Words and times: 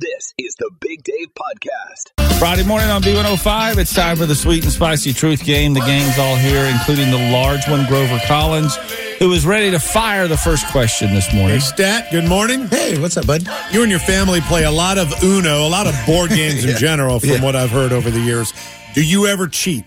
This 0.00 0.32
is 0.38 0.54
the 0.58 0.70
Big 0.80 1.02
Dave 1.02 1.28
Podcast. 1.34 2.38
Friday 2.38 2.62
morning 2.64 2.88
on 2.88 3.02
B105, 3.02 3.78
it's 3.78 3.92
time 3.94 4.16
for 4.16 4.26
the 4.26 4.34
sweet 4.34 4.62
and 4.62 4.72
spicy 4.72 5.12
truth 5.12 5.44
game. 5.44 5.74
The 5.74 5.80
gang's 5.80 6.18
all 6.18 6.36
here, 6.36 6.64
including 6.66 7.10
the 7.10 7.32
large 7.32 7.66
one, 7.68 7.84
Grover 7.86 8.18
Collins, 8.26 8.76
who 9.18 9.32
is 9.32 9.44
ready 9.44 9.70
to 9.72 9.80
fire 9.80 10.28
the 10.28 10.36
first 10.36 10.66
question 10.68 11.12
this 11.14 11.32
morning. 11.34 11.54
Hey, 11.56 11.60
Stat, 11.60 12.08
good 12.12 12.28
morning. 12.28 12.68
Hey, 12.68 13.00
what's 13.00 13.16
up, 13.16 13.26
bud? 13.26 13.42
You 13.72 13.82
and 13.82 13.90
your 13.90 14.00
family 14.00 14.40
play 14.42 14.64
a 14.64 14.70
lot 14.70 14.98
of 14.98 15.12
Uno, 15.24 15.66
a 15.66 15.70
lot 15.70 15.86
of 15.88 15.94
board 16.06 16.30
games 16.34 16.64
in 16.64 16.76
general, 16.76 17.18
from 17.18 17.30
Yeah. 17.30 17.42
what 17.42 17.56
I've 17.56 17.70
heard 17.70 17.92
over 17.92 18.10
the 18.10 18.20
years. 18.20 18.52
Do 18.94 19.02
you 19.04 19.26
ever 19.26 19.48
cheat? 19.48 19.84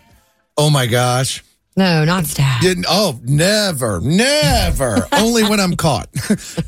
Oh 0.58 0.70
my 0.70 0.88
gosh. 0.88 1.42
No, 1.78 2.04
not 2.04 2.26
stat. 2.26 2.62
Didn't 2.62 2.86
oh 2.90 3.20
never, 3.24 4.02
never. 4.02 5.08
Only 5.14 5.44
when 5.44 5.60
I'm 5.60 5.76
caught. 5.76 6.10
it's 6.14 6.60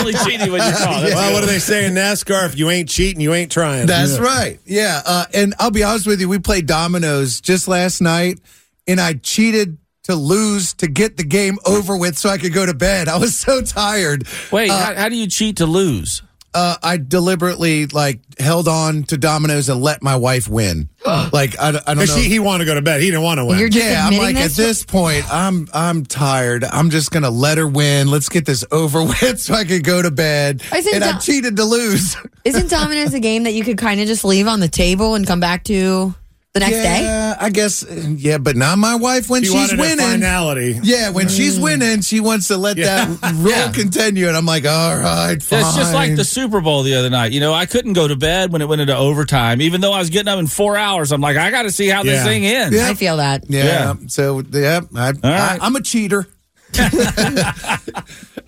only 0.00 0.14
cheating 0.24 0.50
when 0.50 0.62
you're 0.62 0.72
caught. 0.72 1.02
That's 1.02 1.14
Well, 1.14 1.32
what 1.32 1.40
do 1.40 1.46
they 1.46 1.60
say 1.60 1.86
in 1.86 1.94
NASCAR? 1.94 2.46
If 2.46 2.58
you 2.58 2.70
ain't 2.70 2.88
cheating, 2.88 3.20
you 3.20 3.34
ain't 3.34 3.52
trying. 3.52 3.86
That's 3.86 4.18
right. 4.18 4.58
Yeah. 4.66 5.00
Uh, 5.06 5.26
and 5.32 5.54
I'll 5.60 5.70
be 5.70 5.84
honest 5.84 6.06
with 6.06 6.20
you, 6.20 6.28
we 6.28 6.40
played 6.40 6.66
dominoes 6.66 7.40
just 7.40 7.68
last 7.68 8.00
night, 8.00 8.40
and 8.88 9.00
I 9.00 9.14
cheated 9.14 9.78
to 10.04 10.14
lose 10.14 10.74
to 10.74 10.88
get 10.88 11.16
the 11.16 11.24
game 11.24 11.58
over 11.64 11.96
with 11.96 12.18
so 12.18 12.28
I 12.28 12.38
could 12.38 12.52
go 12.52 12.66
to 12.66 12.74
bed. 12.74 13.08
I 13.08 13.16
was 13.16 13.38
so 13.38 13.62
tired. 13.62 14.26
Wait, 14.50 14.70
how, 14.70 14.94
how 14.94 15.08
do 15.08 15.16
you 15.16 15.28
cheat 15.28 15.58
to 15.58 15.66
lose? 15.66 16.22
Uh, 16.52 16.76
I 16.82 16.98
deliberately 16.98 17.86
like 17.86 18.20
held 18.38 18.68
on 18.68 19.04
to 19.04 19.16
dominoes 19.16 19.68
and 19.68 19.82
let 19.82 20.02
my 20.02 20.16
wife 20.16 20.48
win. 20.48 20.88
like 21.32 21.58
I, 21.58 21.68
I 21.68 21.72
don't 21.72 21.86
know. 21.86 21.94
Because 21.94 22.16
he, 22.16 22.24
he 22.24 22.38
wanted 22.38 22.64
to 22.64 22.70
go 22.70 22.74
to 22.74 22.82
bed. 22.82 23.00
He 23.00 23.08
didn't 23.08 23.22
want 23.22 23.38
to 23.38 23.44
win. 23.44 23.58
You're 23.58 23.68
just 23.68 23.84
yeah, 23.84 24.06
I'm 24.06 24.16
like 24.16 24.36
this? 24.36 24.58
at 24.58 24.62
this 24.62 24.84
point, 24.84 25.24
I'm 25.32 25.68
I'm 25.74 26.06
tired. 26.06 26.64
I'm 26.64 26.88
just 26.88 27.10
gonna 27.10 27.30
let 27.30 27.58
her 27.58 27.68
win. 27.68 28.08
Let's 28.08 28.28
get 28.28 28.46
this 28.46 28.64
over 28.70 29.02
with 29.04 29.40
so 29.40 29.54
I 29.54 29.64
can 29.64 29.82
go 29.82 30.00
to 30.00 30.10
bed. 30.10 30.62
Isn't 30.74 30.94
and 30.94 31.04
I 31.04 31.18
cheated 31.18 31.56
to 31.56 31.64
lose. 31.64 32.16
Isn't 32.44 32.70
Domino's 32.70 33.12
a 33.12 33.20
game 33.20 33.42
that 33.42 33.52
you 33.52 33.64
could 33.64 33.78
kind 33.78 34.00
of 34.00 34.06
just 34.06 34.24
leave 34.24 34.46
on 34.46 34.60
the 34.60 34.68
table 34.68 35.14
and 35.14 35.26
come 35.26 35.40
back 35.40 35.64
to 35.64 36.14
the 36.54 36.60
next 36.60 36.76
day? 36.76 37.02
yeah, 37.02 37.36
I 37.40 37.50
guess. 37.50 37.84
Yeah, 37.90 38.38
but 38.38 38.54
not 38.54 38.78
my 38.78 38.94
wife 38.94 39.28
when 39.28 39.42
He 39.42 39.48
she's 39.48 39.76
winning. 39.76 39.98
finality. 39.98 40.78
Yeah, 40.84 41.10
when 41.10 41.26
mm. 41.26 41.36
she's 41.36 41.58
winning, 41.58 42.00
she 42.00 42.20
wants 42.20 42.46
to 42.48 42.56
let 42.56 42.76
Yeah. 42.76 43.06
that 43.06 43.34
roll 43.34 43.48
Yeah. 43.48 43.72
continue, 43.72 44.28
and 44.28 44.36
I'm 44.36 44.46
like, 44.46 44.64
all 44.64 44.96
right, 44.96 45.42
fine. 45.42 45.60
It's 45.60 45.74
just 45.74 45.92
like 45.92 46.14
the 46.14 46.24
Super 46.24 46.60
Bowl 46.60 46.84
the 46.84 46.94
other 46.94 47.10
night. 47.10 47.32
You 47.32 47.40
know, 47.40 47.52
I 47.52 47.66
couldn't 47.66 47.94
go 47.94 48.06
to 48.06 48.14
bed 48.14 48.52
when 48.52 48.62
it 48.62 48.68
went 48.68 48.80
into 48.80 48.96
overtime, 48.96 49.60
even 49.60 49.80
though 49.80 49.92
I 49.92 49.98
was 49.98 50.10
getting 50.10 50.28
up 50.28 50.38
in 50.38 50.46
four 50.46 50.76
hours. 50.76 51.10
I'm 51.10 51.20
like, 51.20 51.36
I 51.36 51.50
got 51.50 51.62
to 51.62 51.72
see 51.72 51.88
how 51.88 52.04
this 52.04 52.22
thing 52.22 52.46
ends. 52.46 52.76
Yeah. 52.76 52.88
I 52.88 52.94
feel 52.94 53.16
that. 53.16 53.44
Yeah. 53.48 53.64
Yeah. 53.64 53.94
So 54.06 54.40
yeah, 54.52 54.80
I, 54.94 55.10
right. 55.10 55.24
I, 55.24 55.58
I'm 55.60 55.74
a 55.74 55.82
cheater. 55.82 56.28
all 56.80 56.88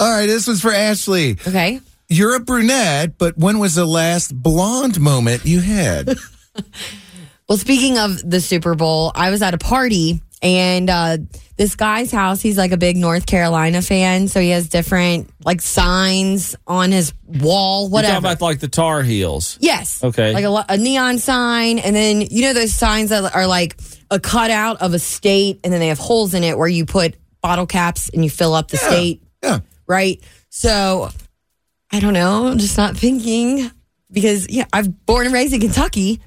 right, 0.00 0.26
this 0.26 0.46
was 0.46 0.60
for 0.60 0.72
Ashley. 0.72 1.32
Okay. 1.46 1.80
You're 2.08 2.36
a 2.36 2.41
brunette, 2.41 3.18
but 3.18 3.36
when 3.36 3.58
was 3.58 3.74
the 3.74 3.84
last 3.84 4.32
blonde 4.41 5.00
moment 5.00 5.44
you 5.44 5.58
had? 5.60 6.14
Well, 7.48 7.58
speaking 7.58 7.98
of 7.98 8.28
the 8.28 8.41
Super 8.41 8.75
Bowl, 8.75 9.12
I 9.14 9.30
was 9.30 9.41
at 9.42 9.55
a 9.55 9.58
party 9.58 10.20
and 10.42 10.91
uh, 10.91 11.19
this 11.56 11.77
guy's 11.77 12.11
house, 12.11 12.41
he's 12.41 12.58
like 12.58 12.72
a 12.72 12.77
big 12.77 12.97
North 12.97 13.25
Carolina 13.25 13.80
fan. 13.83 14.28
So 14.28 14.41
he 14.41 14.50
has 14.50 14.69
different 14.69 15.30
like 15.44 15.61
signs 15.62 16.56
on 16.66 16.92
his 16.92 17.14
wall, 17.25 17.83
You're 17.83 17.88
talking 17.88 17.92
whatever. 17.92 18.19
about 18.19 18.41
like 18.42 18.58
the 18.61 18.69
Tar 18.69 19.03
Heels. 19.03 19.58
Yes. 19.61 20.03
Okay. 20.03 20.33
Like 20.33 20.44
a, 20.44 20.72
a 20.75 20.77
neon 20.77 21.19
sign. 21.19 21.78
And 21.78 21.94
then, 21.94 22.20
you 22.20 22.42
know, 22.42 22.53
those 22.53 22.75
signs 22.75 23.11
that 23.11 23.34
are 23.34 23.47
like 23.47 23.78
a 24.10 24.20
cutout 24.20 24.83
of 24.83 24.92
a 24.92 24.98
state 24.98 25.60
and 25.64 25.72
then 25.72 25.81
they 25.81 25.88
have 25.88 25.98
holes 25.98 26.34
in 26.34 26.42
it 26.44 26.58
where 26.58 26.69
you 26.69 26.84
put 26.84 27.14
bottle 27.41 27.66
caps 27.66 28.10
and 28.12 28.25
you 28.25 28.31
fill 28.31 28.55
up 28.55 28.69
the 28.69 28.77
state. 28.77 29.22
Yeah. 29.42 29.60
Right. 29.86 30.20
So 30.50 31.10
I 31.92 32.00
don't 32.00 32.12
know. 32.14 32.48
I'm 32.48 32.58
just 32.58 32.77
not 32.77 32.97
thinking 32.97 33.70
because, 34.10 34.48
yeah, 34.50 34.64
I've 34.72 35.06
born 35.06 35.27
and 35.27 35.34
raised 35.34 35.55
in 35.55 35.60
Kentucky. 35.60 36.20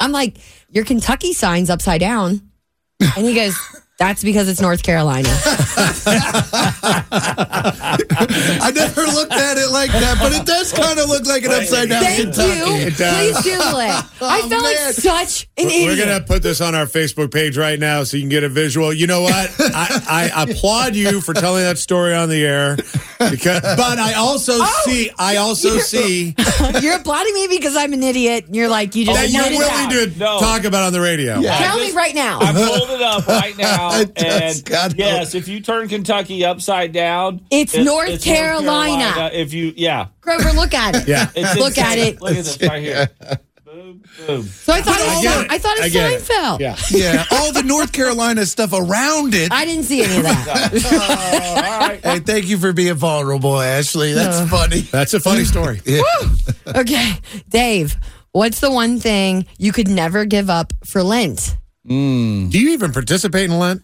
I'm 0.00 0.12
like, 0.12 0.38
your 0.68 0.84
Kentucky 0.84 1.32
sign's 1.32 1.70
upside 1.70 2.00
down. 2.00 2.50
And 3.00 3.26
he 3.26 3.34
goes, 3.34 3.56
that's 3.98 4.22
because 4.22 4.48
it's 4.48 4.60
North 4.60 4.82
Carolina. 4.82 5.28
I 7.38 8.72
never 8.74 9.02
looked 9.04 9.32
at 9.32 9.56
it 9.58 9.70
like 9.70 9.90
that, 9.92 10.16
but 10.20 10.32
it 10.32 10.44
does 10.46 10.72
kind 10.72 10.98
of 10.98 11.08
look 11.08 11.26
like 11.26 11.44
an 11.44 11.52
upside 11.52 11.88
down 11.88 12.02
Thank 12.02 12.20
Kentucky. 12.20 12.58
you. 12.58 12.66
It 12.86 12.96
does. 12.96 13.40
Please 13.42 13.56
Google 13.56 13.78
it. 13.80 14.04
Oh, 14.18 14.26
I 14.26 14.40
Oh, 14.44 14.48
felt 14.48 14.62
like 14.62 14.76
such 14.94 15.46
an 15.58 15.66
idiot. 15.66 15.88
We're 15.88 16.02
going 16.06 16.18
to 16.20 16.26
put 16.26 16.42
this 16.42 16.62
on 16.62 16.74
our 16.74 16.86
Facebook 16.86 17.30
page 17.30 17.58
right 17.58 17.78
now 17.78 18.02
so 18.02 18.16
you 18.16 18.22
can 18.22 18.30
get 18.30 18.44
a 18.44 18.48
visual. 18.48 18.90
You 18.94 19.06
know 19.06 19.20
what? 19.20 19.54
I, 19.58 20.30
I 20.34 20.44
applaud 20.44 20.94
you 20.96 21.20
for 21.20 21.34
telling 21.34 21.62
that 21.64 21.76
story 21.76 22.14
on 22.14 22.30
the 22.30 22.42
air. 22.42 22.76
Because, 23.18 23.60
but 23.60 23.98
I 23.98 24.14
also 24.14 24.52
Oh! 24.56 24.82
see, 24.86 25.10
I 25.18 25.36
also 25.36 25.76
see 25.78 26.34
You're 26.80 26.96
applauding 26.96 27.34
me 27.34 27.46
because 27.50 27.76
I'm 27.76 27.92
an 27.92 28.02
idiot. 28.02 28.46
You're 28.50 28.68
like, 28.68 28.94
you 28.94 29.04
just 29.04 29.18
that 29.20 29.28
you're 29.30 29.42
willing 29.58 29.58
that. 29.68 30.12
to 30.14 30.18
No. 30.18 30.38
talk 30.40 30.64
about 30.64 30.84
on 30.84 30.92
the 30.94 31.00
radio. 31.02 31.38
Yeah. 31.40 31.58
Tell 31.58 31.78
I 31.78 31.86
me 31.86 31.92
right 31.92 32.14
now. 32.14 32.38
I 32.40 32.52
pulled 32.52 32.90
it 32.90 33.02
up 33.02 33.26
right 33.26 33.56
now, 33.58 33.85
It 33.94 34.14
does, 34.14 34.58
and 34.58 34.64
God 34.64 34.94
yes, 34.96 35.34
if 35.34 35.48
you 35.48 35.60
turn 35.60 35.88
Kentucky 35.88 36.44
upside 36.44 36.92
down, 36.92 37.40
It's 37.50 37.76
North 37.76 38.22
Carolina. 38.22 39.30
If 39.32 39.52
you, 39.52 39.72
yeah, 39.76 40.08
Grover, 40.20 40.50
look 40.52 40.74
at 40.74 40.96
it. 40.96 41.06
Yeah. 41.08 41.30
It's 41.34 41.58
Look 41.58 41.78
at 41.78 41.98
it. 41.98 42.20
Look 42.20 42.32
at 42.32 42.36
this 42.44 42.58
right 42.62 42.82
here. 42.82 43.08
boom, 43.64 44.02
boom. 44.26 44.42
So 44.42 44.72
I 44.72 44.80
thought 44.82 45.00
it 45.00 45.06
was, 45.06 45.22
get 45.22 45.44
it. 45.44 45.50
I 45.52 45.58
thought 45.58 45.80
I 45.80 45.86
it 45.86 45.92
get 45.92 46.12
it. 46.12 46.22
Seinfeld. 46.22 46.60
Yeah. 46.60 46.76
Yeah, 46.90 47.24
all 47.30 47.52
the 47.52 47.62
North 47.62 47.92
Carolina 47.92 48.44
stuff 48.46 48.72
around 48.72 49.34
it. 49.34 49.52
I 49.52 49.64
didn't 49.64 49.84
see 49.84 50.02
any 50.02 50.16
of 50.16 50.22
that. 50.22 50.70
Oh, 50.84 51.80
all 51.80 51.88
right. 51.88 52.00
Hey, 52.02 52.18
thank 52.20 52.46
you 52.48 52.58
for 52.58 52.72
being 52.72 52.94
vulnerable, 52.94 53.60
Ashley. 53.60 54.12
That's 54.14 54.48
funny. 54.50 54.80
That's 54.80 55.14
a 55.14 55.20
funny 55.20 55.44
story. 55.44 55.80
okay. 56.66 57.12
Dave, 57.48 57.96
what's 58.32 58.60
the 58.60 58.70
one 58.70 58.98
thing 58.98 59.46
you 59.58 59.72
could 59.72 59.88
never 59.88 60.24
give 60.24 60.48
up 60.50 60.72
for 60.84 61.02
Lent? 61.02 61.56
Mm. 61.86 62.50
Do 62.50 62.58
you 62.58 62.70
even 62.72 62.92
participate 62.92 63.48
in 63.50 63.58
Lent? 63.58 63.82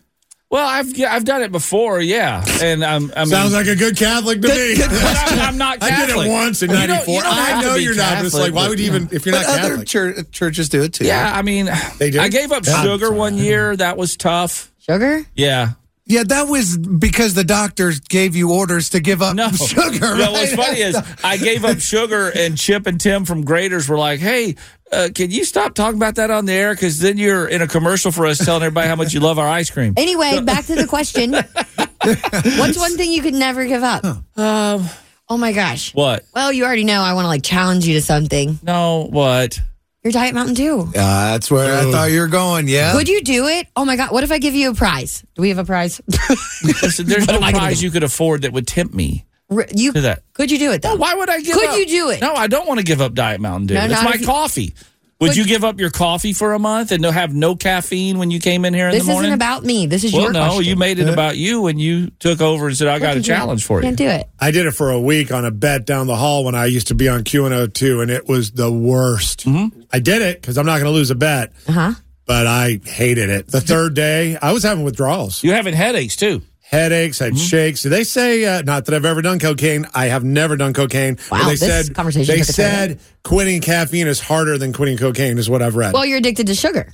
Well, 0.51 0.67
I've 0.69 0.93
I've 1.01 1.25
done 1.25 1.41
it 1.43 1.51
before, 1.51 1.99
yeah, 2.03 2.45
and 2.61 2.85
I'm. 2.85 3.11
I 3.17 3.21
mean, 3.21 3.29
Sounds 3.29 3.55
like 3.55 3.69
a 3.69 3.75
good 3.75 3.97
Catholic 3.97 4.43
to 4.43 4.49
me. 4.49 4.75
but 4.77 4.93
I'm, 4.93 5.39
I'm 5.41 5.57
not 5.57 5.79
I 5.83 6.05
did 6.05 6.11
it 6.15 6.29
once 6.29 6.63
in 6.63 6.69
You 6.69 6.77
don't- 6.77 7.09
you 7.09 7.21
'94. 7.21 7.23
I 7.25 7.63
know 7.63 7.75
you're 7.77 7.95
not. 7.97 8.23
It's 8.23 8.35
like, 8.35 8.53
why 8.53 8.69
would 8.69 8.79
you 8.79 8.85
even 8.85 9.09
if 9.13 9.25
you're 9.25 9.35
But 9.35 9.47
not 9.47 9.61
other 9.61 9.69
Catholic? 9.71 9.89
chur- 9.89 10.23
churches 10.25 10.69
do 10.69 10.83
it 10.83 10.93
too. 10.93 11.07
Yeah, 11.07 11.33
I 11.35 11.41
mean, 11.41 11.71
They 11.99 12.11
do? 12.11 12.21
I 12.21 12.29
gave 12.29 12.53
up 12.53 12.65
God, 12.65 12.85
sugar 12.85 13.11
one 13.11 13.39
year. 13.39 13.75
That 13.75 13.97
was 13.97 14.15
tough. 14.19 14.71
Sugar? 14.81 15.25
Yeah. 15.35 15.71
Yeah, 16.13 16.25
that 16.25 16.49
was 16.49 16.77
because 16.77 17.33
the 17.33 17.43
doctors 17.45 18.01
gave 18.01 18.37
you 18.37 18.53
orders 18.53 18.91
to 18.91 19.01
give 19.01 19.23
up 19.23 19.35
No 19.35 19.51
sugar. 19.53 20.15
No, 20.17 20.33
what's 20.33 20.55
funny 20.55 20.81
is 20.81 20.95
I 21.25 21.39
gave 21.39 21.65
up 21.65 21.79
sugar, 21.81 22.31
and 22.37 22.59
Chip 22.59 22.87
and 22.87 23.01
Tim 23.01 23.25
from 23.25 23.45
Graeter's 23.45 23.89
were 23.89 23.97
like, 23.97 24.21
"Hey, 24.21 24.57
uh, 24.93 25.09
can 25.15 25.31
you 25.31 25.45
stop 25.47 25.75
talking 25.75 25.97
about 25.99 26.17
that 26.17 26.31
on 26.31 26.45
the 26.45 26.53
air? 26.53 26.75
Because 26.75 26.99
then 27.01 27.17
you're 27.17 27.49
in 27.49 27.63
a 27.63 27.67
commercial 27.67 28.13
for 28.13 28.27
us 28.27 28.45
telling 28.45 28.63
everybody 28.63 28.89
how 28.89 28.97
much 28.97 29.15
you 29.15 29.21
love 29.21 29.39
our 29.39 29.49
ice 29.49 29.71
cream." 29.71 29.95
Anyway, 29.97 30.41
back 30.43 30.67
to 30.67 30.75
the 30.75 30.87
question. 30.87 31.33
What's 32.03 32.79
one 32.79 32.97
thing 32.97 33.11
you 33.13 33.23
could 33.23 33.35
never 33.35 33.65
give 33.65 33.83
up? 33.83 34.05
Um, 34.37 34.89
Oh 35.29 35.39
my 35.39 35.53
gosh. 35.53 35.95
what? 35.95 36.25
Well, 36.35 36.53
you 36.53 36.65
already 36.65 36.85
know 36.85 37.01
I 37.01 37.15
want 37.15 37.25
to 37.25 37.29
like 37.29 37.43
challenge 37.43 37.87
you 37.87 37.95
to 37.95 38.03
something. 38.03 38.59
No, 38.63 39.07
what? 39.11 39.59
Your 40.05 40.11
Diet 40.13 40.35
Mountain 40.35 40.55
Dew. 40.55 40.91
Yeah, 40.95 41.31
that's 41.33 41.49
where 41.49 41.79
I 41.79 41.91
thought 41.93 42.11
you 42.11 42.19
were 42.21 42.27
going. 42.27 42.67
Yeah. 42.67 42.95
Would 42.97 43.09
you 43.09 43.23
do 43.23 43.47
it? 43.47 43.69
Oh 43.77 43.85
my 43.85 43.95
God. 43.97 44.11
What 44.11 44.25
if 44.25 44.33
I 44.33 44.39
give 44.39 44.53
you 44.55 44.71
a 44.71 44.75
prize? 44.75 45.25
Do 45.37 45.43
we 45.43 45.49
have 45.51 45.59
a 45.59 45.65
prize? 45.65 46.01
Listen, 46.65 47.07
there's 47.07 47.27
no 47.29 47.35
am 47.35 47.45
I 47.45 47.53
gonna 47.53 47.63
prize 47.67 47.83
you 47.83 47.91
could 47.93 48.03
afford 48.03 48.43
that 48.43 48.53
would 48.53 48.67
tempt 48.67 48.95
me 48.95 49.25
R- 49.49 49.67
you 49.77 49.93
to 49.93 50.01
that. 50.01 50.25
could 50.33 50.51
you 50.51 50.59
do 50.59 50.73
it 50.73 50.83
though? 50.83 50.97
Why 50.97 51.15
would 51.15 51.31
I 51.31 51.41
give 51.41 51.55
up? 51.55 51.61
Could 51.61 51.71
up? 51.71 51.77
you 51.77 51.87
do 51.87 52.11
it? 52.11 52.21
No, 52.21 52.35
I 52.35 52.49
don't 52.49 52.67
want 52.67 52.81
to 52.81 52.85
give 52.85 53.01
up 53.01 53.15
Diet 53.15 53.41
Mountain 53.41 53.69
Dew. 53.69 53.75
No, 53.75 53.85
it's 53.85 53.93
not 53.93 54.05
my 54.05 54.15
if 54.15 54.21
you- 54.23 54.27
coffee. 54.27 54.75
Would 55.23 55.31
Could- 55.31 55.37
you 55.39 55.45
give 55.47 55.65
up 55.65 55.81
your 55.81 55.89
coffee 55.91 56.33
for 56.35 56.53
a 56.53 56.59
month 56.59 56.93
and 56.93 57.01
no- 57.01 57.11
have 57.11 57.35
no 57.35 57.57
caffeine 57.57 58.19
when 58.19 58.31
you 58.31 58.39
came 58.41 58.65
in 58.65 58.75
here 58.75 58.89
in 58.89 58.93
This 58.93 59.05
the 59.07 59.13
morning? 59.13 59.31
isn't 59.31 59.35
about 59.39 59.65
me. 59.65 59.87
This 59.87 60.05
is 60.05 60.13
well, 60.13 60.23
your 60.25 60.33
no, 60.33 60.45
question. 60.47 60.65
you 60.65 60.77
made 60.77 60.99
it 60.99 61.09
about 61.09 61.37
you 61.39 61.63
when 61.63 61.79
you 61.79 62.11
took 62.19 62.41
over 62.41 62.67
and 62.69 62.77
said, 62.77 62.89
"I 62.89 62.99
got 62.99 63.13
a 63.13 63.15
Can't 63.15 63.25
challenge 63.25 63.65
for 63.65 63.79
you." 63.79 63.85
Can't 63.85 63.97
do 63.97 64.09
it. 64.09 64.27
I 64.39 64.51
did 64.51 64.67
it 64.67 64.73
for 64.73 64.91
a 64.91 65.01
week 65.01 65.33
on 65.33 65.45
a 65.45 65.51
bet 65.51 65.87
down 65.87 66.07
the 66.07 66.17
hall 66.17 66.45
when 66.45 66.55
I 66.55 66.67
used 66.67 66.89
to 66.89 66.95
be 66.95 67.09
on 67.09 67.25
Q102, 67.25 68.03
and 68.03 68.11
it 68.11 68.29
was 68.29 68.51
the 68.51 68.71
worst. 68.71 69.47
I 69.93 69.99
did 70.01 70.21
it 70.23 70.41
because 70.43 70.59
I'm 70.59 70.67
not 70.67 70.75
going 70.81 70.87
to 70.93 70.97
lose 70.99 71.11
a 71.11 71.15
bet, 71.15 71.53
Uh 71.69 71.73
huh. 71.73 71.93
but 72.27 72.47
I 72.47 72.81
hated 72.85 73.31
it. 73.31 73.47
The 73.49 73.61
third 73.61 73.95
day, 73.95 74.37
I 74.43 74.53
was 74.53 74.63
having 74.63 74.85
withdrawals, 74.85 75.43
You 75.43 75.53
having 75.53 75.75
headaches 75.75 76.17
too. 76.17 76.43
Headaches, 76.73 77.21
I 77.21 77.27
had 77.27 77.39
shakes. 77.39 77.83
Do 77.83 77.91
they 77.91 78.03
say, 78.03 78.45
uh, 78.47 78.63
not 78.63 78.87
that 78.87 78.95
I've 78.95 79.05
ever 79.05 79.21
done 79.21 79.39
cocaine. 79.39 79.87
I 79.95 80.07
have 80.07 80.25
never 80.25 80.57
done 80.57 80.73
cocaine. 80.73 81.17
but 81.29 81.31
Wow, 81.31 81.45
they 81.45 81.57
this 81.57 81.87
said, 81.87 81.95
conversation 81.95 82.35
they 82.35 82.39
took 82.41 82.47
turn. 82.47 82.55
said 82.55 83.01
quitting 83.23 83.61
caffeine 83.61 84.07
is 84.07 84.21
harder 84.21 84.57
than 84.57 84.73
quitting 84.73 84.97
cocaine, 84.97 85.37
is 85.37 85.51
what 85.51 85.61
I've 85.61 85.77
read. 85.77 85.93
Well, 85.93 86.07
you're 86.07 86.19
addicted 86.19 86.47
to 86.47 86.55
sugar. 86.55 86.91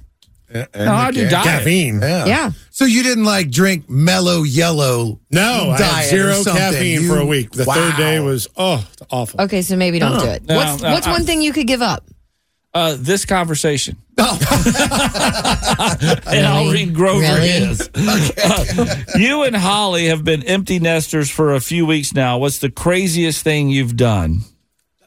No, 0.53 0.65
I 0.75 1.11
do 1.11 1.29
diet. 1.29 1.45
caffeine. 1.45 2.01
Yeah. 2.01 2.25
Yeah. 2.27 2.51
So 2.71 2.87
you 2.87 3.03
didn't 3.03 3.25
like 3.25 3.51
drink 3.51 3.89
Mello 3.89 4.43
Yello? 4.45 5.21
No, 5.31 5.75
I 5.79 5.83
had 5.83 6.09
zero 6.09 6.33
something. 6.43 6.55
caffeine 6.57 7.03
You- 7.03 7.09
for 7.09 7.19
a 7.19 7.27
week. 7.27 7.51
The 7.53 7.67
third 7.67 7.97
day 7.99 8.19
was, 8.19 8.49
oh, 8.57 8.85
awful. 9.11 9.43
Okay, 9.43 9.61
so 9.63 9.77
maybe 9.77 9.99
don't 9.99 10.19
do 10.19 10.25
it. 10.27 10.45
No, 10.45 10.57
what's 10.57 10.83
no, 10.83 10.91
what's 10.91 11.07
I- 11.07 11.13
one 11.13 11.25
thing 11.25 11.43
you 11.43 11.53
could 11.53 11.67
give 11.67 11.83
up? 11.83 12.05
Uh, 12.75 12.97
this 12.99 13.25
conversation. 13.25 13.97
Oh. 14.19 14.39
and 16.27 16.47
I'll 16.47 16.71
read 16.71 16.95
Grover 16.95 17.21
Really? 17.21 17.49
is. 17.49 17.89
Uh, 17.99 18.97
you 19.17 19.43
and 19.43 19.57
Holly 19.57 20.07
have 20.07 20.25
been 20.25 20.43
empty 20.45 20.79
nesters 20.79 21.31
for 21.31 21.55
a 21.55 21.61
few 21.61 21.87
weeks 21.87 22.15
now. 22.15 22.39
What's 22.39 22.59
the 22.59 22.71
craziest 22.71 23.43
thing 23.43 23.69
you've 23.71 23.97
done? 23.97 24.41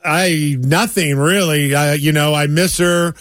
I 0.04 0.58
nothing 0.60 1.18
really. 1.18 1.74
I, 1.75 1.94
you 1.94 2.12
know, 2.12 2.34
I 2.34 2.48
miss 2.48 2.78
her 2.80 3.13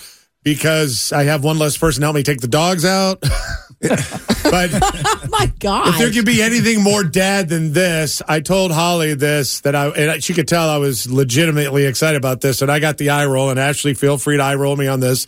because 0.43 1.13
I 1.13 1.25
have 1.25 1.45
one 1.45 1.59
less 1.59 1.77
person 1.77 2.03
help 2.03 2.17
me 2.17 2.23
take 2.23 2.41
the 2.41 2.49
dogs 2.49 2.85
out. 2.85 3.23
but 3.81 4.71
Oh 4.73 5.21
my 5.31 5.51
God. 5.59 5.89
if 5.89 5.99
there 5.99 6.13
could 6.13 6.27
be 6.27 6.43
anything 6.43 6.83
more 6.83 7.03
dad 7.03 7.49
than 7.49 7.73
this, 7.73 8.21
I 8.29 8.41
told 8.41 8.73
Holly 8.73 9.15
this 9.15 9.61
that 9.61 9.75
I 9.75 9.89
and 9.89 10.23
she 10.23 10.35
could 10.35 10.47
tell 10.49 10.69
I 10.69 10.77
was 10.77 11.11
legitimately 11.11 11.87
excited 11.87 12.17
about 12.19 12.41
this, 12.43 12.61
and 12.63 12.71
I 12.71 12.79
got 12.79 12.99
the 12.99 13.11
eye 13.11 13.25
roll. 13.27 13.49
And 13.51 13.59
Ashley, 13.59 13.95
feel 13.95 14.19
free 14.19 14.37
to 14.37 14.43
eye 14.43 14.55
roll 14.57 14.77
me 14.77 14.87
on 14.87 15.01
this. 15.01 15.27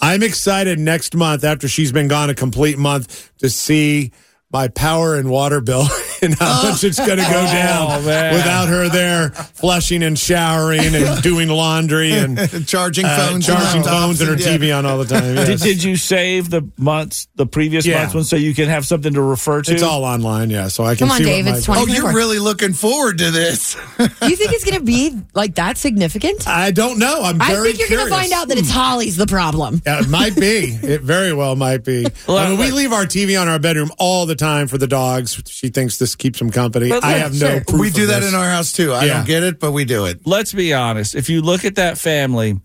I'm 0.00 0.22
excited 0.22 0.78
next 0.78 1.14
month 1.14 1.44
after 1.44 1.68
she's 1.68 1.92
been 1.92 2.08
gone 2.08 2.30
a 2.30 2.34
complete 2.34 2.78
month 2.78 3.30
to 3.38 3.48
see 3.50 4.12
my 4.52 4.68
power 4.68 5.14
and 5.16 5.28
water 5.28 5.60
bill 5.60 5.84
and 6.22 6.34
how 6.34 6.62
much 6.70 6.84
it's 6.84 6.98
going 6.98 7.18
to 7.18 7.24
go 7.24 7.44
down 7.52 8.04
man. 8.04 8.34
without 8.34 8.68
her 8.68 8.88
there 8.88 9.30
flushing 9.30 10.02
and 10.02 10.18
showering 10.18 10.94
and 10.94 11.22
doing 11.22 11.48
laundry 11.48 12.12
and 12.12 12.38
charging 12.68 13.04
uh, 13.04 13.16
phones, 13.16 13.46
charging 13.46 13.82
and 13.82 13.84
phones 13.90 14.20
and 14.20 14.30
her 14.30 14.36
yeah. 14.36 14.56
TV 14.58 14.76
on 14.76 14.86
all 14.86 14.98
the 14.98 15.04
time. 15.04 15.34
Did, 15.34 15.48
yes. 15.48 15.62
did 15.62 15.82
you 15.82 15.96
save 15.96 16.50
the 16.50 16.68
months, 16.76 17.28
the 17.36 17.46
previous 17.46 17.86
Yeah. 17.86 18.00
months 18.00 18.14
one, 18.14 18.24
so 18.24 18.36
you 18.36 18.54
can 18.54 18.68
have 18.68 18.86
something 18.86 19.14
to 19.14 19.22
refer 19.22 19.62
to? 19.62 19.72
It's 19.72 19.82
all 19.82 20.04
online, 20.04 20.50
yeah. 20.50 20.68
So 20.68 20.84
I 20.84 20.94
can 20.94 21.08
Come 21.08 21.10
on, 21.12 21.18
see 21.18 21.24
Dave, 21.24 21.46
what 21.46 21.56
it's 21.58 21.68
my, 21.68 21.76
20 21.76 21.92
Oh, 21.92 21.94
you're 21.94 22.12
really 22.12 22.38
looking 22.38 22.72
forward 22.72 23.18
to 23.18 23.30
this. 23.30 23.74
Do 23.96 24.04
you 24.28 24.36
think 24.36 24.52
it's 24.52 24.64
going 24.64 24.78
to 24.78 24.84
be 24.84 25.16
like 25.34 25.54
that 25.56 25.78
significant? 25.78 26.46
I 26.48 26.70
don't 26.70 26.98
know. 26.98 27.22
I'm 27.22 27.40
I 27.40 27.52
very 27.52 27.72
think 27.72 27.80
you're 27.80 27.98
going 27.98 28.08
to 28.08 28.14
find 28.14 28.32
out 28.32 28.48
that 28.48 28.58
it's 28.58 28.70
Holly's 28.70 29.16
the 29.16 29.26
problem. 29.26 29.82
Yeah, 29.86 30.00
it 30.00 30.08
might 30.08 30.36
be. 30.36 30.78
It 30.82 31.02
very 31.02 31.32
well 31.32 31.56
might 31.56 31.84
be. 31.84 32.06
I 32.28 32.50
mean, 32.50 32.58
we 32.58 32.70
leave 32.70 32.92
our 32.92 33.04
TV 33.04 33.40
on 33.40 33.48
our 33.48 33.58
bedroom 33.58 33.90
all 33.98 34.26
the 34.26 34.34
time 34.36 34.68
for 34.68 34.78
the 34.78 34.86
dogs. 34.86 35.40
She 35.46 35.68
thinks 35.68 35.98
this 35.98 36.07
keeps 36.14 36.38
them 36.38 36.50
company. 36.50 36.88
But 36.88 37.04
I 37.04 37.12
look, 37.14 37.22
have 37.22 37.32
no 37.32 37.38
sure. 37.38 37.64
proof 37.64 37.80
we 37.80 37.90
do 37.90 38.02
of 38.02 38.08
that 38.08 38.20
this. 38.20 38.32
in 38.32 38.38
our 38.38 38.48
house 38.48 38.72
too. 38.72 38.92
I 38.92 39.04
Yeah. 39.04 39.14
don't 39.18 39.26
get 39.26 39.42
it, 39.42 39.58
but 39.60 39.72
we 39.72 39.84
do 39.84 40.04
it. 40.06 40.20
Let's 40.26 40.52
be 40.52 40.72
honest. 40.74 41.14
If 41.14 41.28
you 41.30 41.42
look 41.42 41.64
at 41.64 41.74
that 41.76 41.98
family 41.98 42.60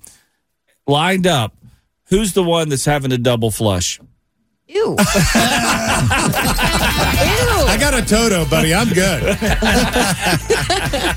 lined 0.87 1.27
up, 1.27 1.55
who's 2.09 2.33
the 2.33 2.43
one 2.43 2.69
that's 2.69 2.85
having 2.85 3.11
a 3.11 3.17
double 3.17 3.51
flush? 3.51 3.99
Ew. 4.67 4.95
Ew. 4.97 4.97
I 7.65 7.77
got 7.79 7.93
a 7.93 8.01
Toto, 8.01 8.45
buddy. 8.45 8.73
I'm 8.73 8.89
good. 8.89 9.23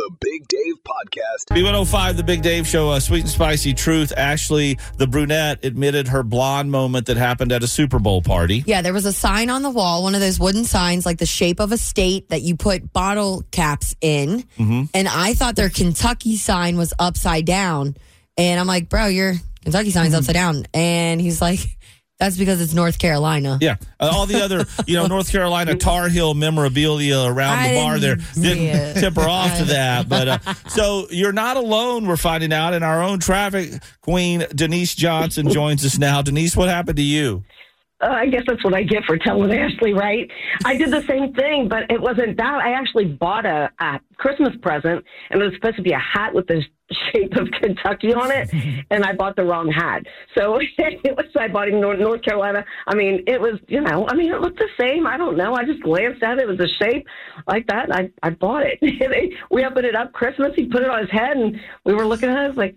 More 0.00 0.06
of 0.06 0.12
the 0.12 0.16
Big 0.20 0.48
Dave 0.48 0.74
Podcast. 0.84 1.56
B105, 1.56 2.16
the 2.16 2.22
Big 2.22 2.42
Dave 2.42 2.66
Show, 2.66 2.90
uh, 2.90 3.00
Sweet 3.00 3.20
and 3.20 3.28
Spicy 3.28 3.74
Truth. 3.74 4.12
Ashley, 4.16 4.78
the 4.96 5.06
brunette, 5.06 5.64
admitted 5.64 6.08
her 6.08 6.22
blonde 6.22 6.70
moment 6.70 7.06
that 7.06 7.16
happened 7.16 7.52
at 7.52 7.62
a 7.62 7.66
Super 7.66 7.98
Bowl 7.98 8.22
party. 8.22 8.62
Yeah, 8.66 8.82
there 8.82 8.92
was 8.92 9.06
a 9.06 9.12
sign 9.12 9.50
on 9.50 9.62
the 9.62 9.70
wall, 9.70 10.02
one 10.02 10.14
of 10.14 10.20
those 10.20 10.38
wooden 10.38 10.64
signs, 10.64 11.06
like 11.06 11.18
the 11.18 11.26
shape 11.26 11.60
of 11.60 11.72
a 11.72 11.76
state 11.76 12.28
that 12.30 12.42
you 12.42 12.56
put 12.56 12.92
bottle 12.92 13.44
caps 13.50 13.94
in. 14.00 14.42
Mm-hmm. 14.58 14.82
And 14.94 15.08
I 15.08 15.34
thought 15.34 15.56
their 15.56 15.70
Kentucky 15.70 16.36
sign 16.36 16.76
was 16.76 16.92
upside 16.98 17.44
down. 17.44 17.96
And 18.36 18.60
I'm 18.60 18.66
like, 18.66 18.88
bro, 18.88 19.06
your 19.06 19.34
Kentucky 19.62 19.90
sign's 19.90 20.14
upside 20.14 20.34
down. 20.34 20.66
And 20.72 21.20
he's 21.20 21.40
like, 21.40 21.60
that's 22.20 22.36
because 22.36 22.60
it's 22.60 22.74
North 22.74 22.98
Carolina. 22.98 23.58
Yeah. 23.60 23.76
Uh, 23.98 24.10
all 24.12 24.26
the 24.26 24.42
other, 24.42 24.66
you 24.86 24.94
know, 24.96 25.06
North 25.06 25.32
Carolina 25.32 25.74
Tar 25.76 26.08
Heel 26.08 26.34
memorabilia 26.34 27.24
around 27.24 27.58
I 27.58 27.68
the 27.70 27.74
bar 27.74 27.98
there 27.98 28.16
didn't 28.16 28.34
see 28.34 28.42
didn't 28.42 28.64
it. 28.64 29.00
tip 29.00 29.14
her 29.16 29.28
off 29.28 29.56
to 29.58 29.64
that. 29.76 30.08
But 30.08 30.28
uh, 30.28 30.38
so 30.68 31.06
you're 31.10 31.32
not 31.32 31.56
alone, 31.56 32.06
we're 32.06 32.16
finding 32.16 32.52
out. 32.52 32.74
And 32.74 32.84
our 32.84 33.02
own 33.02 33.18
traffic 33.18 33.82
queen, 34.02 34.44
Denise 34.54 34.94
Johnson, 34.94 35.48
joins 35.50 35.84
us 35.84 35.98
now. 35.98 36.22
Denise, 36.22 36.56
what 36.56 36.68
happened 36.68 36.96
to 36.98 37.02
you? 37.02 37.42
Uh, 38.00 38.08
I 38.08 38.26
guess 38.26 38.42
that's 38.46 38.64
what 38.64 38.74
I 38.74 38.82
get 38.82 39.04
for 39.04 39.18
telling 39.18 39.52
Ashley, 39.58 39.92
right? 39.92 40.30
I 40.64 40.76
did 40.76 40.90
the 40.90 41.02
same 41.02 41.32
thing, 41.34 41.68
but 41.68 41.90
it 41.90 42.00
wasn't 42.00 42.36
that. 42.38 42.60
I 42.62 42.72
actually 42.72 43.06
bought 43.06 43.44
a, 43.44 43.70
a 43.78 44.00
Christmas 44.16 44.56
present, 44.62 45.04
and 45.30 45.40
it 45.40 45.44
was 45.44 45.54
supposed 45.54 45.76
to 45.76 45.82
be 45.82 45.92
a 45.92 45.98
hat 45.98 46.34
with 46.34 46.46
the 46.46 46.62
shape 47.12 47.36
of 47.36 47.48
Kentucky 47.60 48.12
on 48.14 48.30
it, 48.30 48.50
and 48.90 49.04
I 49.04 49.14
bought 49.14 49.36
the 49.36 49.44
wrong 49.44 49.70
hat. 49.70 50.02
So 50.36 50.58
it 50.78 51.16
was 51.16 51.26
I 51.38 51.48
bought 51.48 51.68
in 51.68 51.80
North, 51.80 52.00
North 52.00 52.22
Carolina. 52.22 52.64
I 52.86 52.94
mean, 52.94 53.22
it 53.26 53.40
was 53.40 53.58
you 53.68 53.80
know, 53.80 54.06
I 54.08 54.14
mean, 54.14 54.32
it 54.32 54.40
looked 54.40 54.58
the 54.58 54.68
same. 54.78 55.06
I 55.06 55.16
don't 55.16 55.36
know. 55.36 55.54
I 55.54 55.64
just 55.64 55.82
glanced 55.82 56.22
at 56.22 56.38
it. 56.38 56.42
It 56.42 56.48
was 56.48 56.60
a 56.60 56.84
shape 56.84 57.06
like 57.46 57.66
that. 57.68 57.90
And 57.90 57.94
I 58.22 58.28
I 58.28 58.30
bought 58.30 58.62
it. 58.64 58.78
we 59.50 59.64
opened 59.64 59.86
it 59.86 59.94
up 59.94 60.12
Christmas. 60.12 60.52
He 60.56 60.66
put 60.66 60.82
it 60.82 60.90
on 60.90 61.00
his 61.00 61.10
head, 61.10 61.36
and 61.36 61.60
we 61.84 61.94
were 61.94 62.06
looking 62.06 62.30
at 62.30 62.36
it. 62.36 62.40
I 62.40 62.48
was 62.48 62.56
like. 62.56 62.76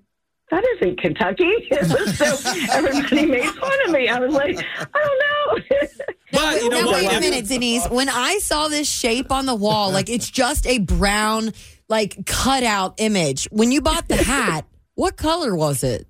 That 0.52 0.64
isn't 0.76 1.00
Kentucky. 1.00 1.52
So 1.82 2.52
everybody 2.74 3.26
made 3.26 3.46
fun 3.46 3.72
of 3.86 3.92
me. 3.92 4.08
I 4.08 4.20
was 4.20 4.34
like, 4.34 4.58
I 4.80 4.86
don't 4.94 5.20
know. 5.20 5.90
But 6.32 6.62
you 6.62 6.70
know 6.70 6.82
now, 6.82 6.86
what? 6.88 6.96
wait 6.96 7.14
a 7.14 7.20
minute, 7.20 7.48
Denise. 7.48 7.88
When 7.90 8.10
I 8.10 8.40
saw 8.40 8.68
this 8.68 8.90
shape 8.90 9.32
on 9.32 9.46
the 9.46 9.56
wall, 9.56 9.92
like 9.92 10.10
it's 10.10 10.30
just 10.30 10.66
a 10.66 10.80
brown, 10.80 11.54
like 11.90 12.26
cutout 12.26 12.96
image. 12.98 13.48
When 13.52 13.72
you 13.72 13.82
bought 13.82 14.08
the 14.08 14.18
hat, 14.18 14.66
what 14.96 15.16
color 15.16 15.56
was 15.56 15.84
it? 15.84 16.08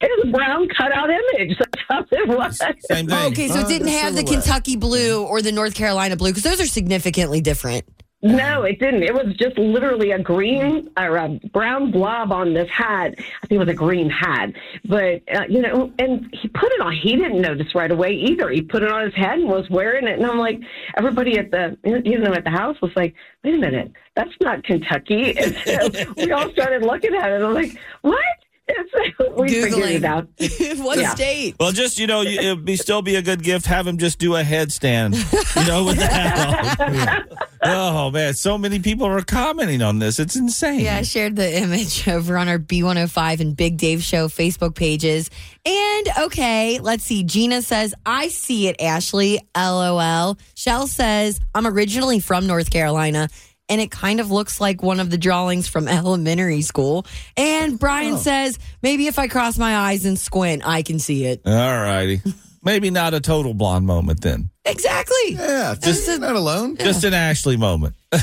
It 0.00 0.10
was 0.18 0.28
a 0.28 0.32
brown 0.32 0.68
cutout 0.76 1.08
image. 1.10 1.56
That's 1.58 1.82
how 1.88 2.04
it 2.10 2.28
was. 2.28 2.58
Same 2.90 3.06
thing. 3.06 3.32
Okay, 3.32 3.46
so 3.46 3.60
it 3.60 3.68
didn't 3.68 3.88
have 3.88 4.16
the 4.16 4.24
Kentucky 4.24 4.76
blue 4.76 5.22
or 5.24 5.42
the 5.42 5.52
North 5.52 5.74
Carolina 5.74 6.16
blue 6.16 6.30
because 6.30 6.42
those 6.42 6.60
are 6.60 6.66
significantly 6.66 7.40
different. 7.40 7.84
No, 8.24 8.62
it 8.62 8.78
didn't. 8.78 9.02
It 9.02 9.12
was 9.12 9.34
just 9.36 9.58
literally 9.58 10.12
a 10.12 10.18
green 10.18 10.88
or 10.96 11.16
a 11.16 11.28
brown 11.52 11.90
blob 11.90 12.30
on 12.30 12.54
this 12.54 12.70
hat. 12.70 13.14
I 13.18 13.46
think 13.46 13.52
it 13.52 13.58
was 13.58 13.68
a 13.68 13.74
green 13.74 14.08
hat. 14.08 14.52
But, 14.84 15.22
uh, 15.34 15.42
you 15.48 15.60
know, 15.60 15.92
and 15.98 16.32
he 16.32 16.46
put 16.46 16.70
it 16.72 16.80
on. 16.80 16.92
He 16.94 17.16
didn't 17.16 17.40
notice 17.40 17.74
right 17.74 17.90
away 17.90 18.12
either. 18.12 18.48
He 18.48 18.62
put 18.62 18.84
it 18.84 18.92
on 18.92 19.04
his 19.04 19.14
head 19.14 19.40
and 19.40 19.48
was 19.48 19.68
wearing 19.70 20.06
it. 20.06 20.20
And 20.20 20.26
I'm 20.26 20.38
like, 20.38 20.60
everybody 20.96 21.36
at 21.36 21.50
the, 21.50 21.76
you 21.82 22.18
know, 22.18 22.32
at 22.32 22.44
the 22.44 22.50
house 22.50 22.80
was 22.80 22.92
like, 22.94 23.12
wait 23.42 23.54
a 23.54 23.58
minute, 23.58 23.90
that's 24.14 24.34
not 24.40 24.62
Kentucky. 24.62 25.36
And 25.42 25.56
so 25.64 26.12
we 26.16 26.30
all 26.30 26.48
started 26.52 26.82
looking 26.82 27.14
at 27.14 27.32
it. 27.32 27.42
I'm 27.42 27.54
like, 27.54 27.76
what? 28.02 28.18
And 28.68 28.88
so 29.18 29.30
we 29.32 29.48
figured 29.48 29.90
it 29.90 30.04
out. 30.04 30.28
what 30.78 30.98
Yeah. 30.98 31.14
state? 31.14 31.56
Well, 31.58 31.72
just 31.72 31.98
you 31.98 32.06
know, 32.06 32.22
it'd 32.22 32.64
be 32.64 32.76
still 32.76 33.02
be 33.02 33.16
a 33.16 33.22
good 33.22 33.42
gift. 33.42 33.66
Have 33.66 33.86
him 33.86 33.98
just 33.98 34.18
do 34.18 34.36
a 34.36 34.42
headstand, 34.42 35.14
you 35.60 35.66
know, 35.68 35.84
with 35.84 35.98
the 35.98 36.06
hat. 36.06 37.28
Oh 37.64 38.10
man, 38.10 38.34
so 38.34 38.58
many 38.58 38.80
people 38.80 39.06
are 39.06 39.22
commenting 39.22 39.82
on 39.82 40.00
this. 40.00 40.18
It's 40.18 40.34
insane. 40.34 40.80
Yeah, 40.80 40.96
I 40.96 41.02
shared 41.02 41.36
the 41.36 41.58
image 41.62 42.08
over 42.08 42.36
on 42.36 42.48
our 42.48 42.58
B105 42.58 43.38
and 43.38 43.56
Big 43.56 43.76
Dave 43.76 44.02
Show 44.02 44.26
Facebook 44.26 44.74
pages. 44.74 45.30
And 45.64 46.08
okay, 46.22 46.80
let's 46.80 47.04
see. 47.04 47.22
Gina 47.22 47.62
says, 47.62 47.94
I 48.04 48.26
see 48.28 48.66
it, 48.66 48.82
Ashley. 48.82 49.38
LOL. 49.56 50.38
Shell 50.56 50.88
says, 50.88 51.38
I'm 51.54 51.68
originally 51.68 52.18
from 52.18 52.48
North 52.48 52.70
Carolina. 52.70 53.28
And 53.72 53.80
it 53.80 53.90
kind 53.90 54.20
of 54.20 54.30
looks 54.30 54.60
like 54.60 54.82
one 54.82 55.00
of 55.00 55.08
the 55.08 55.16
drawings 55.16 55.66
from 55.66 55.88
elementary 55.88 56.60
school. 56.60 57.06
And 57.38 57.78
Brian 57.78 58.14
oh. 58.14 58.18
says, 58.18 58.58
maybe 58.82 59.06
if 59.06 59.18
I 59.18 59.28
cross 59.28 59.56
my 59.56 59.74
eyes 59.74 60.04
and 60.04 60.18
squint, 60.18 60.60
I 60.62 60.82
can 60.82 60.98
see 60.98 61.24
it. 61.24 61.40
All 61.46 61.52
righty. 61.52 62.20
Maybe 62.64 62.90
not 62.90 63.12
a 63.12 63.20
total 63.20 63.54
blonde 63.54 63.86
moment 63.86 64.20
then. 64.20 64.50
Exactly. 64.64 65.32
Yeah, 65.32 65.74
just 65.82 66.06
not 66.20 66.36
alone. 66.36 66.76
Just 66.76 67.02
an 67.02 67.12
Ashley 67.12 67.56
moment. 67.56 67.96
All 68.12 68.20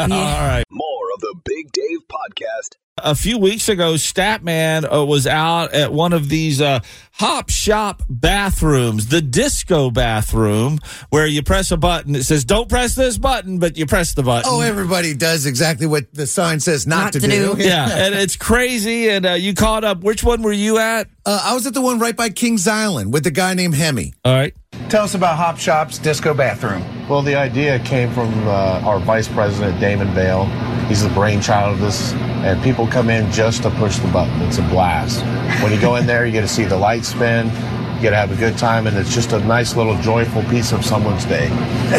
right. 0.00 0.64
More 0.68 0.91
of 0.91 0.91
the 1.22 1.34
Big 1.44 1.72
Dave 1.72 2.00
Podcast. 2.08 2.76
A 2.98 3.14
few 3.14 3.38
weeks 3.38 3.70
ago, 3.70 3.94
Statman 3.94 4.84
uh, 4.92 5.06
was 5.06 5.26
out 5.26 5.72
at 5.72 5.92
one 5.94 6.12
of 6.12 6.28
these 6.28 6.60
uh, 6.60 6.80
hop 7.12 7.48
shop 7.48 8.02
bathrooms, 8.10 9.06
the 9.06 9.22
disco 9.22 9.90
bathroom, 9.90 10.78
where 11.08 11.26
you 11.26 11.42
press 11.42 11.70
a 11.70 11.78
button. 11.78 12.14
It 12.14 12.24
says, 12.24 12.44
don't 12.44 12.68
press 12.68 12.94
this 12.94 13.16
button, 13.16 13.58
but 13.58 13.78
you 13.78 13.86
press 13.86 14.12
the 14.12 14.22
button. 14.22 14.50
Oh, 14.52 14.60
everybody 14.60 15.14
does 15.14 15.46
exactly 15.46 15.86
what 15.86 16.12
the 16.12 16.26
sign 16.26 16.60
says 16.60 16.86
not, 16.86 17.04
Not 17.04 17.12
to, 17.14 17.20
to 17.20 17.28
do. 17.28 17.54
do. 17.54 17.62
yeah, 17.66 17.88
and 17.88 18.14
it's 18.14 18.36
crazy. 18.36 19.08
And 19.08 19.24
uh, 19.24 19.32
you 19.32 19.54
caught 19.54 19.84
up. 19.84 20.04
Which 20.04 20.22
one 20.22 20.42
were 20.42 20.52
you 20.52 20.78
at? 20.78 21.08
Uh, 21.24 21.40
I 21.44 21.54
was 21.54 21.66
at 21.66 21.72
the 21.72 21.80
one 21.80 21.98
right 21.98 22.16
by 22.16 22.28
Kings 22.28 22.68
Island 22.68 23.12
with 23.12 23.24
the 23.24 23.30
guy 23.30 23.54
named 23.54 23.74
Hemi. 23.74 24.12
All 24.24 24.34
right. 24.34 24.54
Tell 24.92 25.04
us 25.04 25.14
about 25.14 25.38
Hop 25.38 25.56
Shop's 25.56 25.96
disco 25.96 26.34
bathroom. 26.34 26.84
Well, 27.08 27.22
the 27.22 27.34
idea 27.34 27.78
came 27.78 28.10
from 28.10 28.28
uh, 28.46 28.82
our 28.84 28.98
vice 28.98 29.26
president, 29.26 29.80
Damon 29.80 30.14
Bale. 30.14 30.44
He's 30.86 31.02
the 31.02 31.08
brainchild 31.14 31.72
of 31.72 31.80
this, 31.80 32.12
and 32.12 32.62
people 32.62 32.86
come 32.86 33.08
in 33.08 33.32
just 33.32 33.62
to 33.62 33.70
push 33.70 33.96
the 33.96 34.08
button. 34.08 34.38
It's 34.42 34.58
a 34.58 34.62
blast. 34.68 35.22
When 35.62 35.72
you 35.72 35.80
go 35.80 35.96
in 35.96 36.04
there, 36.06 36.26
you 36.26 36.32
get 36.32 36.42
to 36.42 36.48
see 36.48 36.64
the 36.64 36.76
lights 36.76 37.08
spin, 37.08 37.46
you 37.46 38.00
get 38.02 38.10
to 38.10 38.16
have 38.16 38.32
a 38.32 38.36
good 38.36 38.58
time, 38.58 38.86
and 38.86 38.94
it's 38.94 39.14
just 39.14 39.32
a 39.32 39.38
nice 39.40 39.76
little 39.76 39.96
joyful 40.02 40.42
piece 40.44 40.72
of 40.72 40.84
someone's 40.84 41.24
day. 41.24 41.48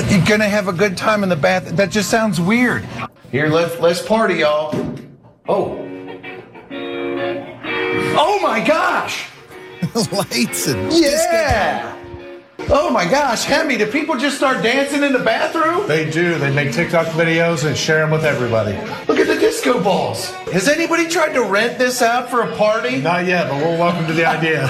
You're 0.09 0.23
gonna 0.25 0.47
have 0.47 0.67
a 0.67 0.73
good 0.73 0.95
time 0.95 1.23
in 1.23 1.29
the 1.29 1.35
bath. 1.35 1.75
That 1.75 1.89
just 1.89 2.11
sounds 2.11 2.39
weird. 2.39 2.85
Here, 3.31 3.47
let's 3.47 3.79
let's 3.79 4.03
party, 4.05 4.35
y'all. 4.35 4.69
Oh. 5.49 5.79
Oh 8.15 8.39
my 8.43 8.63
gosh! 8.63 9.29
Lights 10.11 10.67
and 10.67 10.93
Yeah! 10.93 11.92
Oh 12.69 12.89
my 12.91 13.09
gosh, 13.09 13.43
Hemi, 13.43 13.77
do 13.77 13.91
people 13.91 14.17
just 14.17 14.37
start 14.37 14.63
dancing 14.63 15.03
in 15.03 15.13
the 15.13 15.19
bathroom? 15.19 15.87
They 15.87 16.09
do. 16.09 16.37
They 16.37 16.53
make 16.53 16.71
TikTok 16.71 17.07
videos 17.07 17.65
and 17.65 17.75
share 17.75 17.99
them 17.99 18.11
with 18.11 18.25
everybody. 18.25 18.73
Look 19.07 19.19
at 19.19 19.27
the 19.27 19.35
disco 19.39 19.63
disco 19.63 19.81
balls. 19.81 20.31
Has 20.51 20.67
anybody 20.67 21.07
tried 21.07 21.33
to 21.33 21.43
rent 21.43 21.77
this 21.77 22.01
out 22.01 22.29
for 22.29 22.41
a 22.41 22.55
party? 22.57 22.99
Not 22.99 23.25
yet, 23.25 23.49
but 23.49 23.57
we're 23.57 23.77
welcome 23.77 24.05
to 24.07 24.13
the 24.13 24.25
idea. 24.25 24.67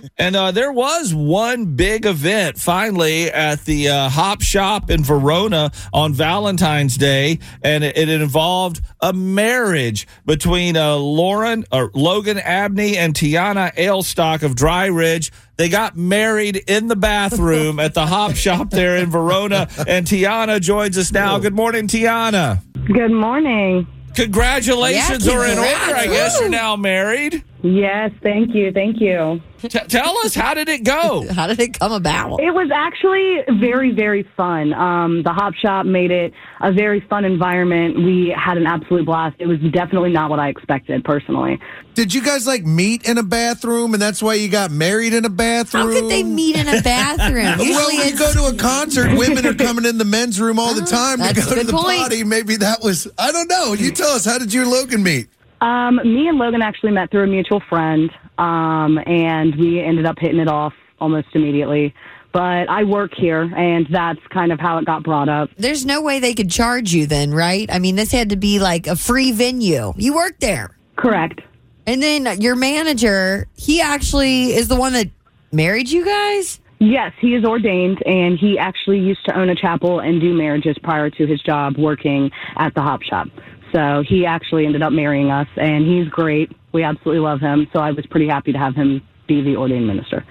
And 0.18 0.34
uh, 0.34 0.50
there 0.50 0.72
was 0.72 1.14
one 1.14 1.76
big 1.76 2.06
event 2.06 2.56
finally 2.56 3.30
at 3.30 3.66
the 3.66 3.90
uh, 3.90 4.08
Hop 4.08 4.40
Shop 4.40 4.90
in 4.90 5.04
Verona 5.04 5.72
on 5.92 6.14
Valentine's 6.14 6.96
Day, 6.96 7.38
and 7.60 7.84
it, 7.84 7.98
it 7.98 8.08
involved 8.08 8.80
a 9.02 9.12
marriage 9.12 10.08
between 10.24 10.74
uh, 10.74 10.96
Lauren 10.96 11.66
or 11.70 11.90
Logan 11.92 12.38
Abney 12.38 12.96
and 12.96 13.12
Tiana 13.12 13.74
Ailstock 13.74 14.42
of 14.42 14.56
Dry 14.56 14.86
Ridge. 14.86 15.30
They 15.56 15.68
got 15.70 15.96
married 15.96 16.56
in 16.66 16.88
the 16.88 16.96
bathroom 16.96 17.80
at 17.80 17.94
the 17.94 18.04
Hop 18.06 18.34
Shop 18.34 18.68
there 18.70 18.96
in 18.96 19.10
Verona, 19.10 19.68
and 19.88 20.06
Tiana 20.06 20.60
joins 20.60 20.98
us 20.98 21.12
now. 21.12 21.38
Good 21.38 21.54
morning, 21.54 21.88
Tiana. 21.88 22.60
Good 22.86 23.10
morning. 23.12 23.86
Congratulations 24.14 25.26
Yeah, 25.26 25.32
are 25.32 25.46
in 25.46 25.58
order. 25.58 25.68
I 25.96 26.06
guess 26.06 26.38
you're 26.40 26.48
now 26.50 26.76
married. 26.76 27.42
Yes, 27.66 28.12
thank 28.22 28.54
you, 28.54 28.70
thank 28.70 29.00
you. 29.00 29.40
T- 29.58 29.68
tell 29.68 30.16
us, 30.18 30.34
how 30.34 30.54
did 30.54 30.68
it 30.68 30.84
go? 30.84 31.26
How 31.32 31.46
did 31.46 31.58
it 31.58 31.78
come 31.78 31.90
about? 31.90 32.40
It 32.40 32.52
was 32.52 32.70
actually 32.72 33.38
very, 33.58 33.90
very 33.90 34.22
fun. 34.36 34.72
Um, 34.72 35.22
the 35.22 35.32
Hop 35.32 35.54
Shop 35.54 35.86
made 35.86 36.10
it 36.10 36.32
a 36.60 36.72
very 36.72 37.00
fun 37.00 37.24
environment. 37.24 37.96
We 37.96 38.34
had 38.36 38.58
an 38.58 38.66
absolute 38.66 39.06
blast. 39.06 39.36
It 39.38 39.46
was 39.46 39.58
definitely 39.72 40.12
not 40.12 40.30
what 40.30 40.38
I 40.38 40.48
expected, 40.48 41.02
personally. 41.04 41.58
Did 41.94 42.14
you 42.14 42.22
guys 42.22 42.46
like 42.46 42.64
meet 42.64 43.08
in 43.08 43.18
a 43.18 43.22
bathroom 43.22 43.94
and 43.94 44.02
that's 44.02 44.22
why 44.22 44.34
you 44.34 44.48
got 44.48 44.70
married 44.70 45.14
in 45.14 45.24
a 45.24 45.30
bathroom? 45.30 45.88
How 45.88 46.00
could 46.00 46.10
they 46.10 46.22
meet 46.22 46.56
in 46.56 46.68
a 46.68 46.82
bathroom? 46.82 47.46
Usually 47.58 47.70
well, 47.70 47.88
when 47.88 48.08
you 48.08 48.18
go 48.18 48.32
to 48.32 48.54
a 48.54 48.58
concert, 48.58 49.18
women 49.18 49.46
are 49.46 49.54
coming 49.54 49.86
in 49.86 49.98
the 49.98 50.04
men's 50.04 50.40
room 50.40 50.58
all 50.58 50.74
the 50.74 50.82
time 50.86 51.18
to 51.18 51.34
go 51.34 51.54
to 51.54 51.64
the 51.64 51.72
point. 51.72 51.98
party. 51.98 52.22
Maybe 52.22 52.56
that 52.56 52.82
was, 52.82 53.08
I 53.18 53.32
don't 53.32 53.48
know. 53.48 53.72
You 53.72 53.90
tell 53.90 54.10
us, 54.10 54.24
how 54.24 54.38
did 54.38 54.52
you 54.52 54.62
and 54.62 54.70
Logan 54.70 55.02
meet? 55.02 55.28
Um, 55.60 55.96
me 55.96 56.28
and 56.28 56.38
Logan 56.38 56.62
actually 56.62 56.92
met 56.92 57.10
through 57.10 57.24
a 57.24 57.26
mutual 57.26 57.60
friend, 57.68 58.10
um, 58.38 58.98
and 59.06 59.54
we 59.56 59.80
ended 59.80 60.06
up 60.06 60.18
hitting 60.18 60.38
it 60.38 60.48
off 60.48 60.74
almost 61.00 61.28
immediately. 61.34 61.94
But 62.32 62.68
I 62.68 62.84
work 62.84 63.12
here, 63.16 63.42
and 63.56 63.86
that's 63.90 64.20
kind 64.28 64.52
of 64.52 64.60
how 64.60 64.76
it 64.78 64.84
got 64.84 65.02
brought 65.02 65.28
up. 65.28 65.48
there's 65.56 65.86
no 65.86 66.02
way 66.02 66.20
they 66.20 66.34
could 66.34 66.50
charge 66.50 66.92
you 66.92 67.06
then, 67.06 67.32
right? 67.32 67.68
I 67.72 67.78
mean, 67.78 67.96
this 67.96 68.12
had 68.12 68.30
to 68.30 68.36
be 68.36 68.58
like 68.58 68.86
a 68.86 68.96
free 68.96 69.32
venue. 69.32 69.94
You 69.96 70.14
work 70.14 70.38
there. 70.40 70.76
Correct. 70.96 71.40
And 71.86 72.02
then 72.02 72.40
your 72.40 72.56
manager, 72.56 73.46
he 73.56 73.80
actually 73.80 74.54
is 74.54 74.68
the 74.68 74.76
one 74.76 74.92
that 74.92 75.08
married 75.52 75.88
you 75.88 76.04
guys? 76.04 76.60
Yes, 76.78 77.12
he 77.20 77.34
is 77.34 77.44
ordained, 77.44 78.02
and 78.04 78.38
he 78.38 78.58
actually 78.58 78.98
used 78.98 79.24
to 79.24 79.38
own 79.38 79.48
a 79.48 79.54
chapel 79.54 80.00
and 80.00 80.20
do 80.20 80.34
marriages 80.34 80.76
prior 80.82 81.08
to 81.08 81.26
his 81.26 81.40
job 81.40 81.78
working 81.78 82.30
at 82.58 82.74
the 82.74 82.82
Hop 82.82 83.00
Shop. 83.02 83.28
So 83.76 84.02
he 84.08 84.24
actually 84.24 84.64
ended 84.64 84.80
up 84.80 84.90
marrying 84.94 85.30
us, 85.30 85.48
and 85.56 85.84
he's 85.84 86.08
great. 86.08 86.50
We 86.72 86.82
absolutely 86.82 87.20
love 87.20 87.40
him. 87.40 87.68
So 87.74 87.80
I 87.80 87.90
was 87.90 88.06
pretty 88.06 88.26
happy 88.26 88.52
to 88.52 88.58
have 88.58 88.74
him 88.74 89.02
be 89.26 89.42
the 89.42 89.56
ordained 89.56 89.86
minister. 89.86 90.24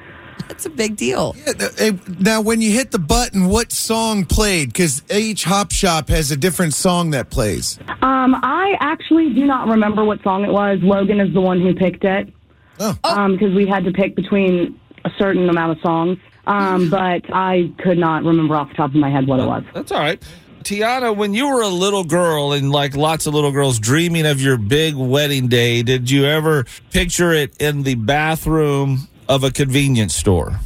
That's 0.47 0.65
a 0.65 0.69
big 0.71 0.95
deal. 0.95 1.35
Uh, 1.47 1.91
Now, 2.19 2.41
when 2.41 2.59
you 2.61 2.71
hit 2.71 2.89
the 2.89 2.97
button, 2.97 3.45
what 3.45 3.71
song 3.71 4.25
played? 4.25 4.69
Because 4.73 5.03
each 5.11 5.43
hop 5.43 5.71
shop 5.71 6.09
has 6.09 6.31
a 6.31 6.37
different 6.37 6.73
song 6.73 7.11
that 7.11 7.29
plays. 7.29 7.77
Um, 8.01 8.35
I 8.41 8.77
actually 8.79 9.31
do 9.35 9.45
not 9.45 9.67
remember 9.67 10.03
what 10.03 10.23
song 10.23 10.43
it 10.43 10.51
was. 10.51 10.79
Logan 10.81 11.19
is 11.19 11.31
the 11.31 11.41
one 11.41 11.61
who 11.61 11.75
picked 11.75 12.03
it. 12.03 12.33
Oh. 12.79 12.97
because 13.31 13.53
we 13.53 13.67
had 13.67 13.85
to 13.85 13.91
pick 13.91 14.15
between 14.15 14.79
a 15.05 15.11
certain 15.19 15.47
amount 15.49 15.77
of 15.77 15.83
songs. 15.83 16.17
Um, 16.47 16.89
but 16.89 17.21
I 17.31 17.71
could 17.77 17.97
not 17.99 18.23
remember 18.23 18.55
off 18.55 18.69
the 18.69 18.75
top 18.75 18.89
of 18.89 18.95
my 18.95 19.09
head 19.09 19.27
what 19.27 19.39
it 19.39 19.45
was. 19.45 19.63
That's 19.73 19.91
all 19.91 19.99
right. 19.99 20.21
Tiana, 20.65 21.15
when 21.15 21.35
you 21.35 21.47
were 21.47 21.61
a 21.61 21.67
little 21.67 22.03
girl 22.03 22.51
and 22.51 22.71
like 22.71 22.95
lots 22.95 23.27
of 23.27 23.35
little 23.35 23.51
girls 23.51 23.77
dreaming 23.77 24.25
of 24.25 24.41
your 24.41 24.57
big 24.57 24.95
wedding 24.95 25.47
day, 25.47 25.83
did 25.83 26.09
you 26.09 26.25
ever 26.25 26.65
picture 26.89 27.31
it 27.31 27.55
in 27.61 27.83
the 27.83 27.93
bathroom 27.93 29.07
of 29.29 29.43
a 29.43 29.51
convenience 29.51 30.15
store? 30.15 30.59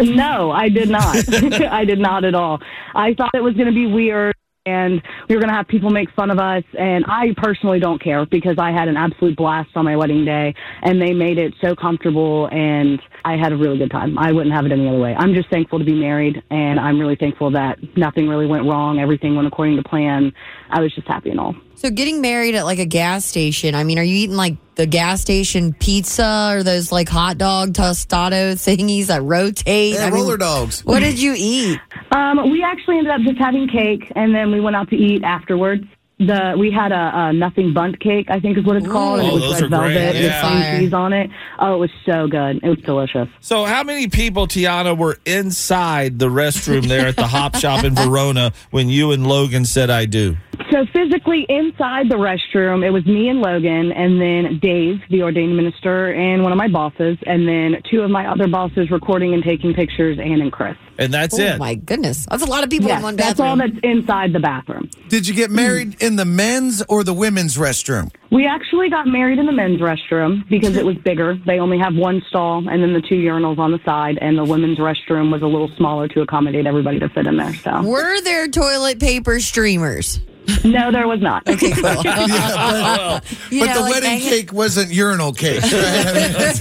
No, 0.00 0.50
I 0.50 0.68
did 0.68 0.90
not. 0.90 1.16
I 1.70 1.84
did 1.84 2.00
not 2.00 2.24
at 2.24 2.34
all. 2.34 2.58
I 2.96 3.14
thought 3.14 3.30
it 3.32 3.42
was 3.42 3.54
going 3.54 3.68
to 3.68 3.72
be 3.72 3.86
weird 3.86 4.34
and 4.68 5.02
we 5.28 5.34
were 5.34 5.40
going 5.40 5.50
to 5.50 5.56
have 5.56 5.66
people 5.66 5.90
make 5.90 6.10
fun 6.12 6.30
of 6.30 6.38
us. 6.38 6.64
And 6.78 7.04
I 7.06 7.34
personally 7.36 7.80
don't 7.80 8.02
care 8.02 8.26
because 8.26 8.56
I 8.58 8.70
had 8.70 8.88
an 8.88 8.96
absolute 8.96 9.36
blast 9.36 9.70
on 9.74 9.84
my 9.84 9.96
wedding 9.96 10.24
day 10.24 10.54
and 10.82 11.00
they 11.00 11.12
made 11.12 11.38
it 11.38 11.54
so 11.62 11.74
comfortable 11.74 12.48
and 12.52 13.00
I 13.24 13.36
had 13.36 13.52
a 13.52 13.56
really 13.56 13.78
good 13.78 13.90
time. 13.90 14.18
I 14.18 14.32
wouldn't 14.32 14.54
have 14.54 14.66
it 14.66 14.72
any 14.72 14.88
other 14.88 14.98
way. 14.98 15.14
I'm 15.16 15.34
just 15.34 15.50
thankful 15.50 15.78
to 15.78 15.84
be 15.84 15.94
married 15.94 16.42
and 16.50 16.78
I'm 16.78 16.98
really 16.98 17.16
thankful 17.16 17.50
that 17.52 17.78
nothing 17.96 18.28
really 18.28 18.46
went 18.46 18.64
wrong. 18.64 18.98
Everything 18.98 19.34
went 19.34 19.48
according 19.48 19.76
to 19.76 19.82
plan. 19.82 20.32
I 20.70 20.80
was 20.80 20.94
just 20.94 21.08
happy 21.08 21.30
and 21.30 21.40
all. 21.40 21.54
So 21.78 21.90
getting 21.90 22.20
married 22.20 22.56
at 22.56 22.64
like 22.64 22.80
a 22.80 22.86
gas 22.86 23.24
station, 23.24 23.76
I 23.76 23.84
mean, 23.84 24.00
are 24.00 24.02
you 24.02 24.16
eating 24.16 24.34
like 24.34 24.56
the 24.74 24.84
gas 24.84 25.20
station 25.20 25.74
pizza 25.74 26.50
or 26.52 26.64
those 26.64 26.90
like 26.90 27.08
hot 27.08 27.38
dog 27.38 27.72
tostado 27.72 28.54
thingies 28.54 29.06
that 29.06 29.22
rotate? 29.22 29.94
Yeah, 29.94 30.06
I 30.06 30.10
mean, 30.10 30.14
roller 30.14 30.36
dogs. 30.36 30.84
What 30.84 31.00
did 31.00 31.20
you 31.20 31.34
eat? 31.36 31.78
Um, 32.10 32.50
we 32.50 32.62
actually 32.62 32.98
ended 32.98 33.12
up 33.12 33.20
just 33.22 33.38
having 33.38 33.68
cake, 33.68 34.10
and 34.16 34.34
then 34.34 34.50
we 34.52 34.60
went 34.60 34.76
out 34.76 34.88
to 34.90 34.96
eat 34.96 35.22
afterwards. 35.24 35.84
The 36.20 36.56
we 36.58 36.72
had 36.72 36.90
a, 36.90 37.12
a 37.28 37.32
Nothing 37.32 37.72
Bundt 37.72 38.00
cake, 38.00 38.26
I 38.28 38.40
think 38.40 38.58
is 38.58 38.64
what 38.64 38.76
it's 38.76 38.88
called, 38.88 39.20
and 39.20 39.28
Oh, 39.28 39.36
it 39.36 39.40
was 39.40 39.42
those 39.42 39.62
red 39.62 39.72
are 39.72 39.78
great, 39.78 39.94
velvet 39.94 40.14
with 40.14 40.24
yeah. 40.24 40.48
cream 40.70 40.80
cheese 40.80 40.92
on 40.92 41.12
it. 41.12 41.30
Oh, 41.60 41.74
it 41.74 41.78
was 41.78 41.90
so 42.04 42.26
good. 42.26 42.58
It 42.60 42.68
was 42.68 42.78
delicious. 42.80 43.28
So, 43.38 43.64
how 43.66 43.84
many 43.84 44.08
people, 44.08 44.48
Tiana, 44.48 44.98
were 44.98 45.18
inside 45.26 46.18
the 46.18 46.26
restroom 46.28 46.88
there 46.88 47.06
at 47.06 47.14
the 47.14 47.28
Hop 47.28 47.54
Shop 47.56 47.84
in 47.84 47.94
Verona 47.94 48.52
when 48.72 48.88
you 48.88 49.12
and 49.12 49.28
Logan 49.28 49.64
said 49.64 49.90
"I 49.90 50.06
do"? 50.06 50.36
So 50.70 50.84
physically 50.92 51.46
inside 51.48 52.08
the 52.08 52.16
restroom, 52.16 52.84
it 52.84 52.90
was 52.90 53.06
me 53.06 53.28
and 53.28 53.40
Logan, 53.40 53.92
and 53.92 54.20
then 54.20 54.58
Dave, 54.60 55.00
the 55.08 55.22
ordained 55.22 55.56
minister, 55.56 56.12
and 56.12 56.42
one 56.42 56.52
of 56.52 56.58
my 56.58 56.68
bosses, 56.68 57.16
and 57.26 57.48
then 57.48 57.80
two 57.90 58.02
of 58.02 58.10
my 58.10 58.26
other 58.30 58.48
bosses 58.48 58.90
recording 58.90 59.32
and 59.34 59.42
taking 59.42 59.72
pictures, 59.72 60.18
Ann 60.18 60.40
and 60.40 60.52
Chris. 60.52 60.76
And 60.98 61.14
that's 61.14 61.38
oh 61.38 61.42
it. 61.42 61.58
my 61.58 61.74
goodness, 61.76 62.26
that's 62.26 62.42
a 62.42 62.46
lot 62.46 62.64
of 62.64 62.70
people 62.70 62.88
Yes, 62.88 62.98
in 62.98 63.02
one 63.04 63.16
that's 63.16 63.38
all 63.38 63.56
that's 63.56 63.72
inside 63.84 64.32
the 64.32 64.40
bathroom. 64.40 64.90
Did 65.08 65.28
you 65.28 65.34
get 65.34 65.50
married 65.50 66.02
in 66.02 66.16
the 66.16 66.24
men's 66.24 66.82
or 66.88 67.04
the 67.04 67.14
women's 67.14 67.56
restroom? 67.56 68.10
We 68.32 68.46
actually 68.46 68.90
got 68.90 69.06
married 69.06 69.38
in 69.38 69.46
the 69.46 69.52
men's 69.52 69.80
restroom 69.80 70.46
because 70.50 70.76
it 70.76 70.84
was 70.84 70.96
bigger. 70.98 71.38
They 71.46 71.60
only 71.60 71.78
have 71.78 71.94
one 71.94 72.20
stall 72.28 72.68
and 72.68 72.82
then 72.82 72.92
the 72.92 73.00
two 73.00 73.14
urinals 73.14 73.58
on 73.58 73.70
the 73.70 73.78
side, 73.84 74.18
and 74.20 74.36
the 74.36 74.44
women's 74.44 74.78
restroom 74.78 75.30
was 75.32 75.40
a 75.42 75.46
little 75.46 75.70
smaller 75.76 76.08
to 76.08 76.20
accommodate 76.20 76.66
everybody 76.66 76.98
to 76.98 77.08
fit 77.08 77.26
in 77.28 77.36
there. 77.36 77.54
So 77.54 77.82
Were 77.82 78.20
there 78.22 78.48
toilet 78.48 78.98
paper 78.98 79.38
streamers? 79.38 80.20
No, 80.64 80.90
there 80.92 81.06
was 81.06 81.20
not. 81.20 81.42
Okay, 81.48 81.72
cool. 81.72 81.82
Yeah, 82.04 83.20
but 83.20 83.24
You 83.50 83.60
but 83.60 83.66
know, 83.66 83.74
the 83.74 83.80
like 83.80 83.90
wedding 83.92 84.10
hanging- 84.10 84.28
cake 84.28 84.52
wasn't 84.52 84.92
urinal 84.92 85.32
cake. 85.32 85.62
Right? 85.62 85.72
I 85.74 86.12
mean, 86.12 86.32
that's- 86.32 86.60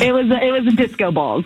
It 0.00 0.12
was 0.12 0.26
it 0.30 0.52
was 0.52 0.66
a 0.72 0.76
disco 0.76 1.10
balls. 1.12 1.44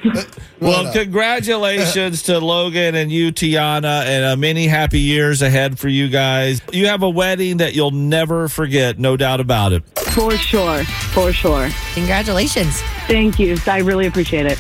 Well, 0.61 0.93
congratulations 0.93 2.23
to 2.25 2.39
Logan 2.41 2.95
and 2.95 3.11
you, 3.13 3.33
Tiana, 3.33 4.05
and 4.05 4.25
uh, 4.25 4.37
many 4.37 4.67
happy 4.67 5.01
years 5.01 5.43
ahead 5.43 5.79
for 5.79 5.89
you 5.89 6.09
guys. 6.09 6.61
You 6.73 6.87
have 6.87 7.03
a 7.03 7.09
wedding 7.11 7.59
that 7.59 7.75
you'll 7.75 7.91
never 7.93 8.49
forget, 8.49 8.99
no 8.99 9.17
doubt 9.17 9.41
about 9.41 9.73
it. 9.73 9.83
For 9.99 10.33
sure. 10.37 10.85
For 10.85 11.33
sure. 11.33 11.69
Congratulations. 11.95 12.81
Thank 13.07 13.39
you. 13.39 13.57
I 13.67 13.79
really 13.79 14.07
appreciate 14.07 14.47
it. 14.47 14.59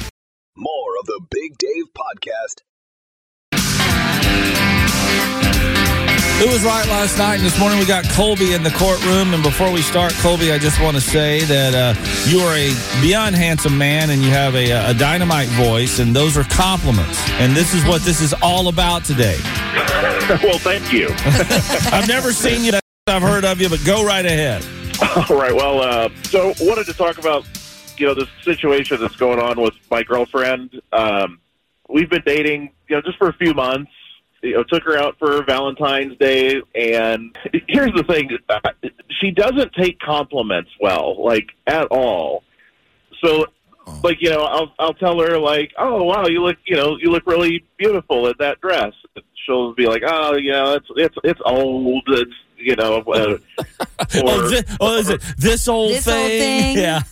More 0.56 0.96
of 1.00 1.06
the 1.06 1.20
Big 1.30 1.56
Dave 1.58 1.84
Podcast. 1.96 2.62
It 6.40 6.48
was 6.48 6.64
right 6.64 6.86
last 6.86 7.18
night, 7.18 7.34
and 7.34 7.44
this 7.44 7.60
morning 7.60 7.78
we 7.78 7.84
got 7.84 8.08
Colby 8.08 8.54
in 8.54 8.62
the 8.62 8.70
courtroom. 8.70 9.34
And 9.34 9.42
before 9.42 9.70
we 9.70 9.82
start, 9.82 10.14
Colby, 10.14 10.52
I 10.52 10.58
just 10.58 10.80
want 10.80 10.96
to 10.96 11.00
say 11.02 11.40
that 11.40 11.74
uh, 11.74 11.94
you 12.30 12.40
are 12.40 12.56
a 12.56 12.72
beyond 13.02 13.36
handsome 13.36 13.76
man, 13.76 14.08
and 14.08 14.22
you 14.22 14.30
have 14.30 14.54
a, 14.54 14.70
a 14.70 14.94
dynamite 14.94 15.48
voice, 15.48 15.98
and 15.98 16.16
those 16.16 16.38
are 16.38 16.44
compliments. 16.44 17.20
And 17.32 17.54
this 17.54 17.74
is 17.74 17.84
what 17.84 18.00
this 18.00 18.22
is 18.22 18.32
all 18.40 18.68
about 18.68 19.04
today. 19.04 19.36
well, 20.42 20.56
thank 20.56 20.90
you. 20.90 21.08
I've 21.92 22.08
never 22.08 22.32
seen 22.32 22.64
you. 22.64 22.72
I've 23.06 23.20
heard 23.20 23.44
of 23.44 23.60
you, 23.60 23.68
but 23.68 23.84
go 23.84 24.02
right 24.02 24.24
ahead. 24.24 24.64
All 25.28 25.36
right. 25.36 25.54
Well, 25.54 25.82
uh, 25.82 26.08
so 26.22 26.54
wanted 26.60 26.86
to 26.86 26.94
talk 26.94 27.18
about 27.18 27.44
you 27.98 28.06
know 28.06 28.14
the 28.14 28.26
situation 28.40 28.98
that's 28.98 29.16
going 29.16 29.40
on 29.40 29.60
with 29.60 29.74
my 29.90 30.02
girlfriend. 30.02 30.80
Um, 30.90 31.38
we've 31.90 32.08
been 32.08 32.22
dating, 32.24 32.70
you 32.88 32.96
know, 32.96 33.02
just 33.02 33.18
for 33.18 33.28
a 33.28 33.34
few 33.34 33.52
months. 33.52 33.92
You 34.42 34.54
know, 34.54 34.62
took 34.64 34.84
her 34.84 34.96
out 34.96 35.16
for 35.18 35.42
Valentine's 35.44 36.16
Day, 36.18 36.62
and 36.74 37.36
here's 37.68 37.92
the 37.92 38.04
thing: 38.04 38.30
uh, 38.48 38.60
she 39.20 39.30
doesn't 39.30 39.72
take 39.74 39.98
compliments 40.00 40.70
well, 40.80 41.22
like 41.22 41.48
at 41.66 41.86
all. 41.90 42.42
So, 43.22 43.44
like 44.02 44.16
you 44.22 44.30
know, 44.30 44.42
I'll 44.44 44.72
I'll 44.78 44.94
tell 44.94 45.18
her 45.20 45.38
like, 45.38 45.72
"Oh 45.78 46.04
wow, 46.04 46.26
you 46.26 46.42
look 46.42 46.56
you 46.66 46.76
know 46.76 46.96
you 46.98 47.10
look 47.10 47.26
really 47.26 47.64
beautiful 47.76 48.28
in 48.28 48.34
that 48.38 48.60
dress." 48.62 48.92
She'll 49.44 49.74
be 49.74 49.86
like, 49.86 50.02
"Oh, 50.06 50.36
you 50.36 50.52
know, 50.52 50.72
it's 50.74 50.86
it's 50.96 51.16
it's 51.22 51.40
old. 51.44 52.04
It's 52.08 52.32
you 52.56 52.76
know." 52.76 53.00
Uh, 53.02 53.36
oh, 54.14 54.44
or- 54.44 54.50
thi- 54.50 54.76
oh, 54.80 54.96
is 54.96 55.10
it 55.10 55.20
this 55.36 55.68
old 55.68 55.90
This 55.92 56.08
old 56.08 56.16
thing? 56.28 56.76
thing? 56.76 57.02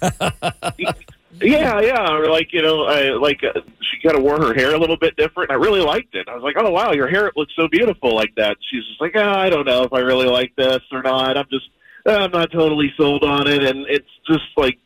Yeah. 0.79 0.93
Yeah, 1.40 1.80
yeah, 1.80 2.12
or 2.12 2.28
like 2.30 2.52
you 2.52 2.62
know, 2.62 2.85
I 2.85 3.11
like 3.11 3.42
uh, 3.45 3.61
she 3.80 4.07
kind 4.07 4.16
of 4.16 4.23
wore 4.23 4.38
her 4.38 4.54
hair 4.54 4.75
a 4.75 4.78
little 4.78 4.97
bit 4.97 5.16
different. 5.16 5.50
I 5.50 5.54
really 5.54 5.80
liked 5.80 6.14
it. 6.14 6.28
I 6.28 6.35
was 6.35 6.42
like, 6.42 6.57
oh 6.59 6.71
wow, 6.71 6.92
your 6.92 7.09
hair 7.09 7.30
looks 7.37 7.52
so 7.57 7.68
beautiful 7.68 8.14
like 8.14 8.35
that. 8.37 8.57
She's 8.71 8.85
just 8.87 9.00
like, 9.00 9.12
oh, 9.14 9.30
I 9.30 9.50
don't 9.50 9.66
know 9.66 9.83
if 9.83 9.92
I 9.92 10.00
really 10.00 10.26
like 10.26 10.54
this 10.57 10.80
or 10.90 11.02
not. 11.02 11.37
I'm 11.37 11.47
just, 11.50 11.68
I'm 12.07 12.30
not 12.30 12.50
totally 12.50 12.92
sold 12.97 13.25
on 13.25 13.47
it. 13.47 13.62
And 13.62 13.87
it's 13.88 14.09
just 14.26 14.47
like, 14.57 14.78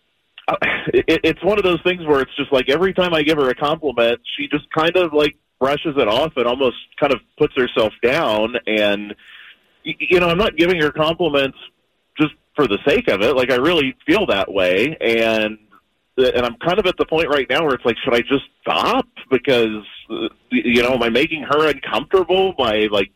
uh, 0.49 0.57
it, 0.93 1.21
it's 1.25 1.43
one 1.45 1.59
of 1.59 1.65
those 1.65 1.81
things 1.83 2.05
where 2.07 2.21
it's 2.21 2.35
just 2.37 2.53
like 2.53 2.69
every 2.69 2.93
time 2.93 3.15
I 3.15 3.23
give 3.23 3.39
her 3.39 3.49
a 3.49 3.55
compliment, 3.55 4.21
she 4.37 4.49
just 4.49 4.71
kind 4.73 4.97
of 4.97 5.13
like 5.13 5.37
brushes 5.61 5.95
it 5.97 6.09
off 6.09 6.33
and 6.37 6.47
almost 6.47 6.77
kind 6.99 7.13
of 7.13 7.21
puts 7.39 7.55
herself 7.57 7.93
down. 8.03 8.57
And 8.67 9.15
you 9.85 10.21
know, 10.21 10.29
I'm 10.29 10.39
not 10.39 10.57
giving 10.57 10.81
her 10.83 10.91
compliments 10.91 11.59
just 12.21 12.35
for 12.55 12.67
the 12.67 12.79
sake 12.87 13.09
of 13.09 13.23
it. 13.23 13.37
Like 13.37 13.51
I 13.51 13.57
really 13.57 13.97
feel 14.07 14.27
that 14.27 14.53
way, 14.53 14.97
and 15.01 15.59
and 16.17 16.45
I'm 16.45 16.57
kind 16.57 16.79
of 16.79 16.87
at 16.87 16.97
the 16.99 17.07
point 17.07 17.29
right 17.29 17.47
now 17.49 17.65
where 17.65 17.75
it's 17.75 17.85
like, 17.85 17.97
should 18.05 18.15
I 18.15 18.21
just 18.21 18.45
stop? 18.61 19.07
Because 19.31 19.85
uh, 20.11 20.29
you 20.51 20.83
know, 20.83 20.93
am 20.93 21.03
I 21.03 21.09
making 21.09 21.43
her 21.43 21.69
uncomfortable 21.69 22.55
by 22.57 22.89
like 22.91 23.11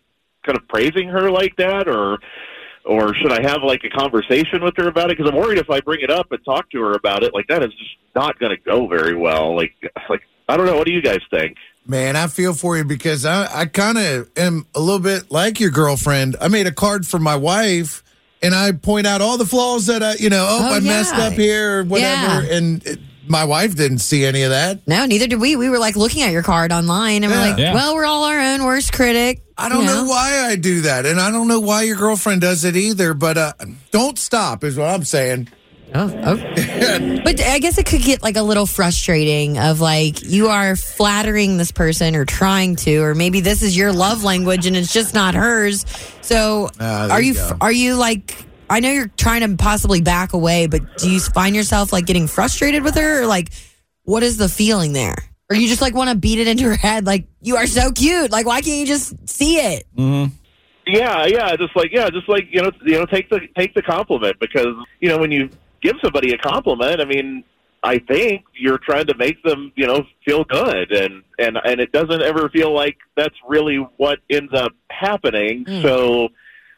kind 0.45 0.57
of 0.57 0.67
praising 0.69 1.09
her 1.09 1.31
like 1.31 1.57
that, 1.57 1.89
or 1.89 2.19
or 2.85 3.15
should 3.15 3.33
I 3.33 3.43
have 3.43 3.63
like 3.63 3.83
a 3.85 3.91
conversation 3.91 4.63
with 4.63 4.75
her 4.77 4.89
about 4.89 5.11
it? 5.11 5.19
Because 5.19 5.31
I'm 5.31 5.39
worried 5.39 5.59
if 5.59 5.71
I 5.71 5.81
bring 5.81 6.01
it 6.03 6.11
up 6.11 6.31
and 6.33 6.45
talk 6.45 6.71
to 6.71 6.81
her 6.83 6.93
about 6.93 7.23
it, 7.23 7.35
like 7.35 7.47
that 7.49 7.63
is 7.63 7.71
just 7.73 7.97
not 8.15 8.39
going 8.39 8.51
to 8.51 8.63
go 8.63 8.87
very 8.87 9.15
well. 9.15 9.57
Like, 9.57 9.73
like 10.09 10.23
I 10.49 10.57
don't 10.57 10.67
know. 10.67 10.77
What 10.77 10.87
do 10.87 10.93
you 10.93 11.03
guys 11.03 11.21
think? 11.31 11.57
Man, 11.89 12.17
I 12.17 12.27
feel 12.27 12.53
for 12.53 12.77
you 12.77 12.85
because 12.85 13.25
I, 13.25 13.61
I 13.61 13.67
kind 13.67 13.99
of 13.99 14.31
am 14.37 14.67
a 14.75 14.81
little 14.81 15.01
bit 15.01 15.31
like 15.31 15.61
your 15.61 15.71
girlfriend. 15.71 16.37
I 16.41 16.49
made 16.49 16.67
a 16.67 16.73
card 16.73 17.07
for 17.07 17.19
my 17.19 17.37
wife 17.37 18.03
and 18.43 18.55
I 18.55 18.73
point 18.73 19.07
out 19.07 19.21
all 19.21 19.39
the 19.39 19.47
flaws 19.47 19.87
that 19.87 20.03
I, 20.03 20.15
you 20.15 20.31
know, 20.31 20.47
oh, 20.49 20.69
Oh, 20.71 20.75
I 20.75 20.81
messed 20.81 21.15
up 21.15 21.33
here 21.35 21.81
or 21.81 21.85
whatever. 21.85 22.45
Yeah. 22.47 22.57
And 22.57 22.87
it, 22.87 22.99
my 23.29 23.45
wife 23.45 23.75
didn't 23.75 23.99
see 23.99 24.25
any 24.25 24.43
of 24.43 24.51
that. 24.51 24.87
No, 24.87 25.05
neither 25.07 25.27
did 25.27 25.41
we. 25.41 25.57
We 25.57 25.69
were 25.69 25.79
like 25.81 25.97
looking 25.97 26.23
at 26.23 26.31
your 26.31 26.43
card 26.45 26.71
online 26.73 27.25
and 27.25 27.33
we're 27.33 27.39
like, 27.41 27.59
Yeah. 27.59 27.75
well, 27.75 27.95
we're 27.95 28.05
all 28.05 28.25
our 28.25 28.39
own 28.39 28.65
worst 28.65 28.93
critic. 28.93 29.43
I 29.59 29.69
don't 29.69 29.81
you 29.81 29.87
know. 29.87 30.05
why 30.05 30.47
I 30.51 30.57
do 30.57 30.83
that. 30.83 31.07
And 31.07 31.19
I 31.19 31.31
don't 31.31 31.49
know 31.49 31.61
why 31.61 31.83
your 31.83 31.97
girlfriend 31.97 32.43
does 32.43 32.65
it 32.65 32.77
either. 32.77 33.15
But 33.15 33.37
uh, 33.39 33.53
don't 33.91 34.19
stop, 34.19 34.63
is 34.63 34.77
what 34.77 34.89
I'm 34.91 35.03
saying. 35.03 35.49
Oh, 35.95 36.13
oh. 36.25 36.37
but 37.25 37.41
I 37.41 37.59
guess 37.59 37.79
it 37.79 37.87
could 37.87 38.03
get 38.03 38.23
like 38.23 38.37
a 38.37 38.43
little 38.43 38.67
frustrating 38.67 39.59
of 39.59 39.81
like 39.81 40.23
you 40.23 40.49
are 40.49 40.77
flattering 40.77 41.57
this 41.57 41.73
person 41.73 42.17
or 42.17 42.25
trying 42.25 42.77
to, 42.77 42.99
or 42.99 43.15
maybe 43.15 43.41
this 43.41 43.63
is 43.63 43.77
your 43.77 43.93
love 43.93 44.25
language 44.25 44.67
and 44.67 44.77
it's 44.77 44.93
just 44.93 45.15
not 45.15 45.35
hers. 45.35 45.85
So 46.23 46.69
ah, 46.81 47.07
there 47.07 47.17
are 47.17 47.23
you 47.23 47.33
you, 47.33 47.35
go. 47.35 47.57
are 47.61 47.73
you 47.73 47.95
like, 47.95 48.37
I 48.69 48.81
know 48.81 48.91
you're 48.91 49.09
trying 49.17 49.43
to 49.43 49.63
possibly 49.63 50.01
back 50.01 50.33
away, 50.33 50.67
but 50.67 50.99
do 50.99 51.11
you 51.11 51.21
find 51.21 51.55
yourself 51.55 51.93
like 51.93 52.07
getting 52.07 52.27
frustrated 52.27 52.83
with 52.83 52.97
her 52.97 53.23
or 53.23 53.27
like, 53.27 53.51
what 54.03 54.23
is 54.23 54.37
the 54.37 54.49
feeling 54.49 54.93
there? 54.93 55.17
Or 55.49 55.57
you 55.57 55.69
just 55.69 55.81
like 55.81 55.95
want 55.95 56.11
to 56.11 56.17
beat 56.17 56.41
it 56.41 56.49
into 56.49 56.65
her 56.65 56.77
head? 56.77 57.07
Like, 57.07 57.27
you 57.41 57.57
are 57.57 57.67
so 57.67 57.93
cute. 57.93 58.33
Like, 58.33 58.47
why 58.47 58.61
can't 58.61 58.79
you 58.79 58.87
just 58.87 59.29
see 59.29 59.57
it? 59.57 59.87
Mm-hmm. 59.97 60.35
Yeah, 60.89 61.27
yeah, 61.27 61.57
just 61.57 61.75
like 61.75 61.91
yeah, 61.93 62.09
just 62.11 62.29
like 62.29 62.47
you 62.51 62.63
know, 62.63 62.71
you 62.85 62.93
know, 62.93 63.07
take 63.07 63.29
the 63.29 63.41
take 63.57 63.75
the 63.75 63.83
compliment 63.83 64.39
because 64.39 64.73
you 65.01 65.09
know 65.09 65.19
when 65.19 65.33
you 65.33 65.51
give 65.87 65.97
somebody 66.03 66.33
a 66.33 66.39
compliment, 66.39 67.01
I 67.01 67.05
mean, 67.05 67.45
I 67.83 67.99
think 67.99 68.45
you're 68.55 68.79
trying 68.79 69.07
to 69.07 69.17
make 69.17 69.43
them 69.43 69.73
you 69.77 69.87
know 69.87 70.05
feel 70.25 70.45
good, 70.45 70.93
and 70.93 71.23
and 71.39 71.57
and 71.65 71.81
it 71.81 71.93
doesn't 71.93 72.23
ever 72.23 72.49
feel 72.49 72.75
like 72.75 72.97
that's 73.17 73.35
really 73.47 73.77
what 73.97 74.19
ends 74.31 74.53
up 74.55 74.73
happening. 74.91 75.65
Hmm. 75.67 75.83
So 75.83 76.29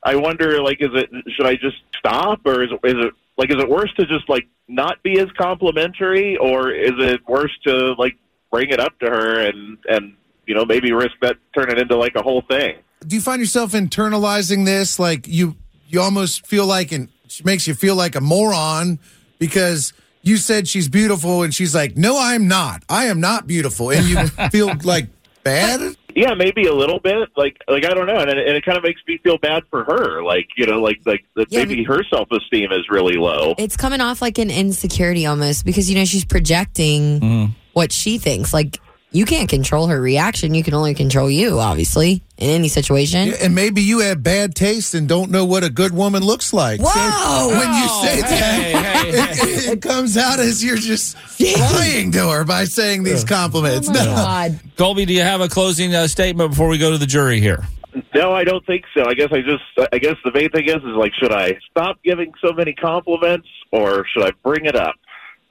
I 0.04 0.16
wonder, 0.16 0.62
like, 0.62 0.78
is 0.80 0.90
it 0.92 1.10
should 1.34 1.46
I 1.46 1.54
just 1.54 1.76
stop, 1.98 2.40
or 2.44 2.62
is 2.62 2.70
it, 2.70 2.88
is 2.88 3.06
it 3.06 3.12
like 3.36 3.50
is 3.50 3.56
it 3.62 3.68
worse 3.68 3.92
to 3.98 4.06
just 4.06 4.28
like 4.28 4.46
not 4.68 5.02
be 5.02 5.18
as 5.18 5.28
complimentary, 5.38 6.36
or 6.36 6.70
is 6.70 6.92
it 6.98 7.20
worse 7.26 7.56
to 7.66 7.94
like 7.98 8.16
bring 8.50 8.70
it 8.70 8.80
up 8.80 8.98
to 8.98 9.06
her 9.06 9.40
and 9.40 9.78
and 9.88 10.14
you 10.46 10.54
know 10.54 10.64
maybe 10.64 10.92
risk 10.92 11.14
that 11.22 11.36
turning 11.56 11.78
into 11.78 11.96
like 11.96 12.16
a 12.16 12.22
whole 12.22 12.42
thing? 12.50 12.76
Do 13.06 13.14
you 13.14 13.22
find 13.22 13.40
yourself 13.40 13.72
internalizing 13.72 14.64
this? 14.64 14.98
Like 14.98 15.28
you, 15.28 15.56
you 15.86 16.00
almost 16.00 16.46
feel 16.46 16.66
like, 16.66 16.90
and 16.90 17.08
she 17.28 17.44
makes 17.44 17.66
you 17.66 17.74
feel 17.74 17.94
like 17.94 18.14
a 18.14 18.20
moron 18.20 18.98
because 19.38 19.92
you 20.22 20.36
said 20.36 20.68
she's 20.68 20.88
beautiful, 20.88 21.42
and 21.42 21.54
she's 21.54 21.74
like, 21.74 21.96
"No, 21.96 22.18
I'm 22.18 22.48
not. 22.48 22.82
I 22.88 23.06
am 23.06 23.20
not 23.20 23.46
beautiful," 23.46 23.90
and 23.90 24.06
you 24.06 24.26
feel 24.50 24.72
like 24.84 25.08
bad. 25.42 25.96
Yeah, 26.14 26.34
maybe 26.34 26.66
a 26.66 26.74
little 26.74 26.98
bit. 26.98 27.28
Like, 27.36 27.56
like 27.68 27.84
I 27.84 27.94
don't 27.94 28.06
know, 28.06 28.18
and 28.18 28.28
it, 28.28 28.38
and 28.38 28.56
it 28.56 28.64
kind 28.64 28.76
of 28.76 28.84
makes 28.84 29.00
me 29.06 29.18
feel 29.18 29.38
bad 29.38 29.62
for 29.70 29.84
her. 29.84 30.22
Like, 30.22 30.48
you 30.56 30.66
know, 30.66 30.80
like 30.80 31.00
like 31.06 31.24
that 31.36 31.50
Yeah, 31.50 31.60
maybe 31.60 31.84
her 31.84 32.02
self 32.04 32.28
esteem 32.32 32.72
is 32.72 32.88
really 32.90 33.16
low. 33.16 33.54
It's 33.58 33.76
coming 33.76 34.00
off 34.00 34.20
like 34.20 34.38
an 34.38 34.50
insecurity 34.50 35.26
almost 35.26 35.64
because 35.64 35.88
you 35.88 35.96
know 35.96 36.04
she's 36.04 36.24
projecting 36.24 37.20
mm-hmm. 37.20 37.52
what 37.72 37.92
she 37.92 38.18
thinks. 38.18 38.52
Like 38.52 38.80
you 39.12 39.24
can't 39.24 39.48
control 39.48 39.86
her 39.86 40.00
reaction. 40.00 40.54
You 40.54 40.62
can 40.62 40.74
only 40.74 40.94
control 40.94 41.30
you, 41.30 41.58
obviously, 41.60 42.22
in 42.38 42.50
any 42.50 42.68
situation. 42.68 43.34
And 43.40 43.54
maybe 43.54 43.82
you 43.82 43.98
have 44.00 44.22
bad 44.22 44.54
taste 44.54 44.94
and 44.94 45.08
don't 45.08 45.30
know 45.30 45.44
what 45.44 45.64
a 45.64 45.70
good 45.70 45.92
woman 45.92 46.22
looks 46.22 46.52
like. 46.52 46.80
So 46.80 46.86
Whoa! 46.88 47.48
when 47.48 47.74
you 47.74 47.88
say 47.88 48.20
that, 48.20 48.30
hey, 48.30 48.72
hey, 48.72 49.10
hey. 49.10 49.50
it, 49.50 49.68
it 49.74 49.82
comes 49.82 50.16
out 50.16 50.38
as 50.38 50.64
you're 50.64 50.76
just 50.76 51.16
lying 51.58 52.12
to 52.12 52.30
her 52.30 52.44
by 52.44 52.64
saying 52.64 53.02
these 53.02 53.24
compliments. 53.24 53.88
Oh 53.88 53.92
my 53.92 53.98
No. 54.04 54.14
God. 54.14 54.60
Colby, 54.76 55.04
do 55.04 55.12
you 55.12 55.22
have 55.22 55.40
a 55.40 55.48
closing 55.48 55.94
uh, 55.94 56.06
statement 56.06 56.50
before 56.50 56.68
we 56.68 56.78
go 56.78 56.90
to 56.92 56.98
the 56.98 57.06
jury 57.06 57.40
here? 57.40 57.66
No, 58.14 58.32
I 58.32 58.44
don't 58.44 58.64
think 58.64 58.84
so. 58.96 59.04
I 59.08 59.14
guess 59.14 59.28
I 59.32 59.40
just, 59.40 59.92
I 59.92 59.98
guess 59.98 60.14
the 60.24 60.30
main 60.32 60.50
thing 60.50 60.68
is, 60.68 60.76
is 60.76 60.82
like, 60.96 61.12
should 61.20 61.32
I 61.32 61.58
stop 61.70 61.98
giving 62.04 62.32
so 62.44 62.52
many 62.52 62.72
compliments, 62.72 63.48
or 63.72 64.06
should 64.12 64.22
I 64.24 64.30
bring 64.44 64.66
it 64.66 64.76
up? 64.76 64.94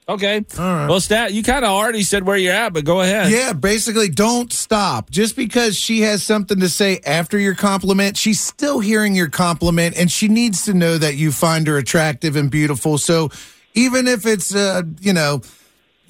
Okay. 0.08 0.42
Well, 0.56 1.00
Stat, 1.00 1.34
you 1.34 1.42
kind 1.42 1.66
of 1.66 1.70
already 1.70 2.02
said 2.02 2.24
where 2.24 2.36
you're 2.36 2.54
at, 2.54 2.72
but 2.72 2.84
go 2.84 3.02
ahead. 3.02 3.30
Yeah, 3.30 3.52
basically, 3.52 4.08
don't 4.08 4.50
stop. 4.50 5.10
Just 5.10 5.36
because 5.36 5.76
she 5.76 6.00
has 6.00 6.22
something 6.22 6.60
to 6.60 6.68
say 6.70 7.00
after 7.04 7.38
your 7.38 7.54
compliment, 7.54 8.16
she's 8.16 8.40
still 8.40 8.80
hearing 8.80 9.14
your 9.14 9.28
compliment, 9.28 9.98
and 9.98 10.10
she 10.10 10.28
needs 10.28 10.64
to 10.64 10.72
know 10.72 10.96
that 10.96 11.16
you 11.16 11.30
find 11.30 11.66
her 11.66 11.76
attractive 11.76 12.36
and 12.36 12.50
beautiful. 12.50 12.96
So, 12.96 13.28
even 13.74 14.06
if 14.06 14.24
it's, 14.24 14.54
uh, 14.54 14.82
you 14.98 15.12
know, 15.12 15.42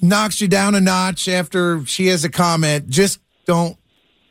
knocks 0.01 0.39
you 0.39 0.47
down 0.47 0.75
a 0.75 0.81
notch 0.81 1.27
after 1.27 1.85
she 1.85 2.07
has 2.07 2.23
a 2.23 2.29
comment, 2.29 2.89
just 2.89 3.19
don't 3.45 3.77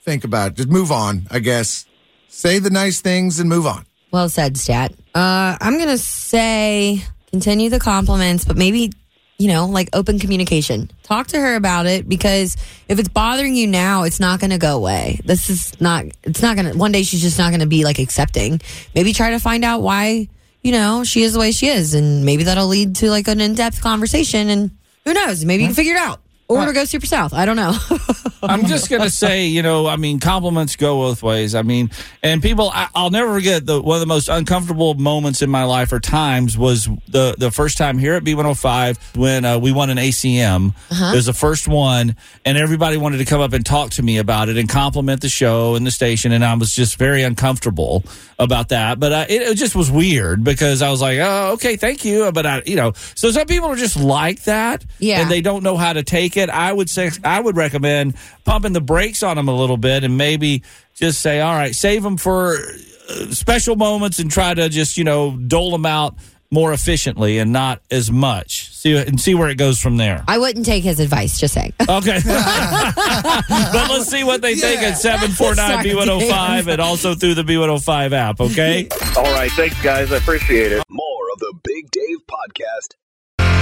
think 0.02 0.24
about 0.24 0.52
it. 0.52 0.54
Just 0.56 0.70
move 0.70 0.90
on, 0.90 1.26
I 1.30 1.40
guess. 1.40 1.84
Say 2.28 2.58
the 2.58 2.70
nice 2.70 3.02
things 3.02 3.38
and 3.38 3.50
move 3.50 3.66
on. 3.66 3.84
Well 4.10 4.30
said, 4.30 4.56
Stat. 4.56 4.94
Uh, 5.14 5.58
I'm 5.60 5.76
gonna 5.78 5.98
say 5.98 7.02
continue 7.30 7.68
the 7.68 7.78
compliments, 7.78 8.46
but 8.46 8.56
maybe 8.56 8.92
you 9.38 9.46
know, 9.46 9.66
like 9.66 9.88
open 9.92 10.18
communication. 10.18 10.90
Talk 11.04 11.28
to 11.28 11.38
her 11.38 11.54
about 11.54 11.86
it 11.86 12.08
because 12.08 12.56
if 12.88 12.98
it's 12.98 13.08
bothering 13.08 13.54
you 13.54 13.68
now, 13.68 14.02
it's 14.02 14.18
not 14.18 14.40
going 14.40 14.50
to 14.50 14.58
go 14.58 14.76
away. 14.76 15.20
This 15.24 15.48
is 15.48 15.80
not. 15.80 16.06
It's 16.24 16.42
not 16.42 16.56
going 16.56 16.72
to. 16.72 16.76
One 16.76 16.90
day 16.90 17.04
she's 17.04 17.22
just 17.22 17.38
not 17.38 17.50
going 17.50 17.60
to 17.60 17.66
be 17.66 17.84
like 17.84 18.00
accepting. 18.00 18.60
Maybe 18.96 19.12
try 19.12 19.30
to 19.30 19.38
find 19.38 19.64
out 19.64 19.80
why 19.80 20.28
you 20.62 20.72
know 20.72 21.04
she 21.04 21.22
is 21.22 21.34
the 21.34 21.38
way 21.38 21.52
she 21.52 21.68
is, 21.68 21.94
and 21.94 22.24
maybe 22.24 22.42
that'll 22.42 22.66
lead 22.66 22.96
to 22.96 23.10
like 23.10 23.28
an 23.28 23.40
in 23.40 23.54
depth 23.54 23.80
conversation. 23.80 24.48
And 24.48 24.70
who 25.04 25.14
knows? 25.14 25.44
Maybe 25.44 25.62
you 25.62 25.68
can 25.68 25.76
figure 25.76 25.94
it 25.94 26.00
out. 26.00 26.20
Or 26.48 26.62
it'll 26.62 26.72
go 26.72 26.84
super 26.86 27.04
south. 27.06 27.34
I 27.34 27.44
don't 27.44 27.56
know. 27.56 27.76
I'm 28.42 28.66
just 28.66 28.88
gonna 28.88 29.10
say, 29.10 29.46
you 29.48 29.62
know, 29.62 29.86
I 29.86 29.96
mean, 29.96 30.18
compliments 30.18 30.76
go 30.76 30.96
both 30.96 31.22
ways. 31.22 31.54
I 31.54 31.60
mean, 31.62 31.90
and 32.22 32.40
people, 32.40 32.70
I, 32.72 32.88
I'll 32.94 33.10
never 33.10 33.34
forget 33.34 33.66
the 33.66 33.82
one 33.82 33.96
of 33.96 34.00
the 34.00 34.06
most 34.06 34.28
uncomfortable 34.30 34.94
moments 34.94 35.42
in 35.42 35.50
my 35.50 35.64
life 35.64 35.92
or 35.92 36.00
times 36.00 36.56
was 36.56 36.88
the 37.08 37.34
the 37.36 37.50
first 37.50 37.76
time 37.76 37.98
here 37.98 38.14
at 38.14 38.24
B105 38.24 39.16
when 39.16 39.44
uh, 39.44 39.58
we 39.58 39.72
won 39.72 39.90
an 39.90 39.98
ACM. 39.98 40.72
It 40.90 41.14
was 41.16 41.26
the 41.26 41.32
first 41.34 41.68
one, 41.68 42.16
and 42.46 42.56
everybody 42.56 42.96
wanted 42.96 43.18
to 43.18 43.24
come 43.26 43.40
up 43.42 43.52
and 43.52 43.66
talk 43.66 43.90
to 43.90 44.02
me 44.02 44.16
about 44.18 44.48
it 44.48 44.56
and 44.56 44.68
compliment 44.68 45.20
the 45.20 45.28
show 45.28 45.74
and 45.74 45.86
the 45.86 45.90
station, 45.90 46.32
and 46.32 46.42
I 46.44 46.54
was 46.54 46.72
just 46.72 46.96
very 46.96 47.22
uncomfortable 47.24 48.04
about 48.38 48.68
that. 48.70 48.98
But 49.00 49.12
uh, 49.12 49.26
it, 49.28 49.42
it 49.42 49.54
just 49.56 49.74
was 49.74 49.90
weird 49.90 50.44
because 50.44 50.80
I 50.80 50.90
was 50.90 51.02
like, 51.02 51.18
oh, 51.20 51.52
okay, 51.54 51.76
thank 51.76 52.04
you, 52.06 52.30
but 52.32 52.46
I, 52.46 52.62
you 52.64 52.76
know, 52.76 52.92
so 53.16 53.30
some 53.32 53.46
people 53.46 53.68
are 53.68 53.76
just 53.76 53.96
like 53.98 54.44
that, 54.44 54.84
Yeah. 54.98 55.20
and 55.20 55.30
they 55.30 55.40
don't 55.42 55.62
know 55.62 55.76
how 55.76 55.92
to 55.92 56.02
take 56.04 56.36
it. 56.38 56.48
I 56.50 56.72
would 56.72 56.88
say 56.88 57.10
I 57.22 57.40
would 57.40 57.56
recommend 57.56 58.14
pumping 58.44 58.72
the 58.72 58.80
brakes 58.80 59.22
on 59.22 59.36
them 59.36 59.48
a 59.48 59.54
little 59.54 59.76
bit 59.76 60.04
and 60.04 60.16
maybe 60.16 60.62
just 60.94 61.20
say, 61.20 61.40
all 61.40 61.54
right, 61.54 61.74
save 61.74 62.02
them 62.02 62.16
for 62.16 62.56
uh, 62.56 63.30
special 63.30 63.76
moments 63.76 64.18
and 64.18 64.30
try 64.30 64.54
to 64.54 64.68
just 64.68 64.96
you 64.96 65.04
know 65.04 65.36
dole 65.36 65.70
them 65.70 65.86
out 65.86 66.14
more 66.50 66.72
efficiently 66.72 67.38
and 67.38 67.52
not 67.52 67.82
as 67.90 68.10
much. 68.10 68.72
See 68.74 68.96
and 68.96 69.20
see 69.20 69.34
where 69.34 69.48
it 69.48 69.56
goes 69.56 69.78
from 69.78 69.96
there. 69.96 70.24
I 70.26 70.38
wouldn't 70.38 70.64
take 70.64 70.82
his 70.84 71.00
advice. 71.00 71.38
Just 71.38 71.54
saying. 71.54 71.74
Okay, 71.80 72.20
but 72.24 73.90
let's 73.90 74.06
see 74.06 74.24
what 74.24 74.40
they 74.40 74.54
think 74.54 74.80
at 74.82 74.96
seven 74.98 75.30
four 75.30 75.54
nine 75.54 75.82
B 75.82 75.94
one 75.94 76.08
hundred 76.08 76.28
five 76.28 76.68
and 76.68 76.80
also 76.80 77.14
through 77.14 77.34
the 77.34 77.44
B 77.44 77.58
one 77.58 77.68
hundred 77.68 77.82
five 77.82 78.12
app. 78.12 78.40
Okay. 78.40 78.88
All 79.16 79.24
right, 79.24 79.50
thanks, 79.52 79.80
guys. 79.82 80.12
I 80.12 80.16
appreciate 80.16 80.72
it. 80.72 80.82
More 80.88 81.30
of 81.32 81.38
the 81.40 81.54
Big 81.64 81.90
Dave 81.90 82.18
Podcast. 82.26 82.94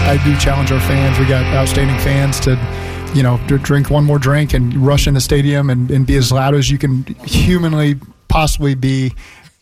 I 0.07 0.23
do 0.23 0.37
challenge 0.38 0.71
our 0.71 0.79
fans. 0.79 1.19
We 1.19 1.27
got 1.27 1.45
outstanding 1.53 1.99
fans 1.99 2.38
to, 2.40 2.53
you 3.12 3.25
know, 3.25 3.45
to 3.49 3.59
drink 3.59 3.90
one 3.90 4.05
more 4.05 4.21
drink 4.21 4.55
and 4.55 4.73
rush 4.77 5.09
in 5.09 5.14
the 5.14 5.21
stadium 5.21 5.69
and, 5.69 5.90
and 5.90 6.07
be 6.07 6.14
as 6.14 6.31
loud 6.31 6.55
as 6.55 6.71
you 6.71 6.79
can 6.79 7.03
humanly 7.25 7.97
possibly 8.29 8.77
be. 8.77 9.12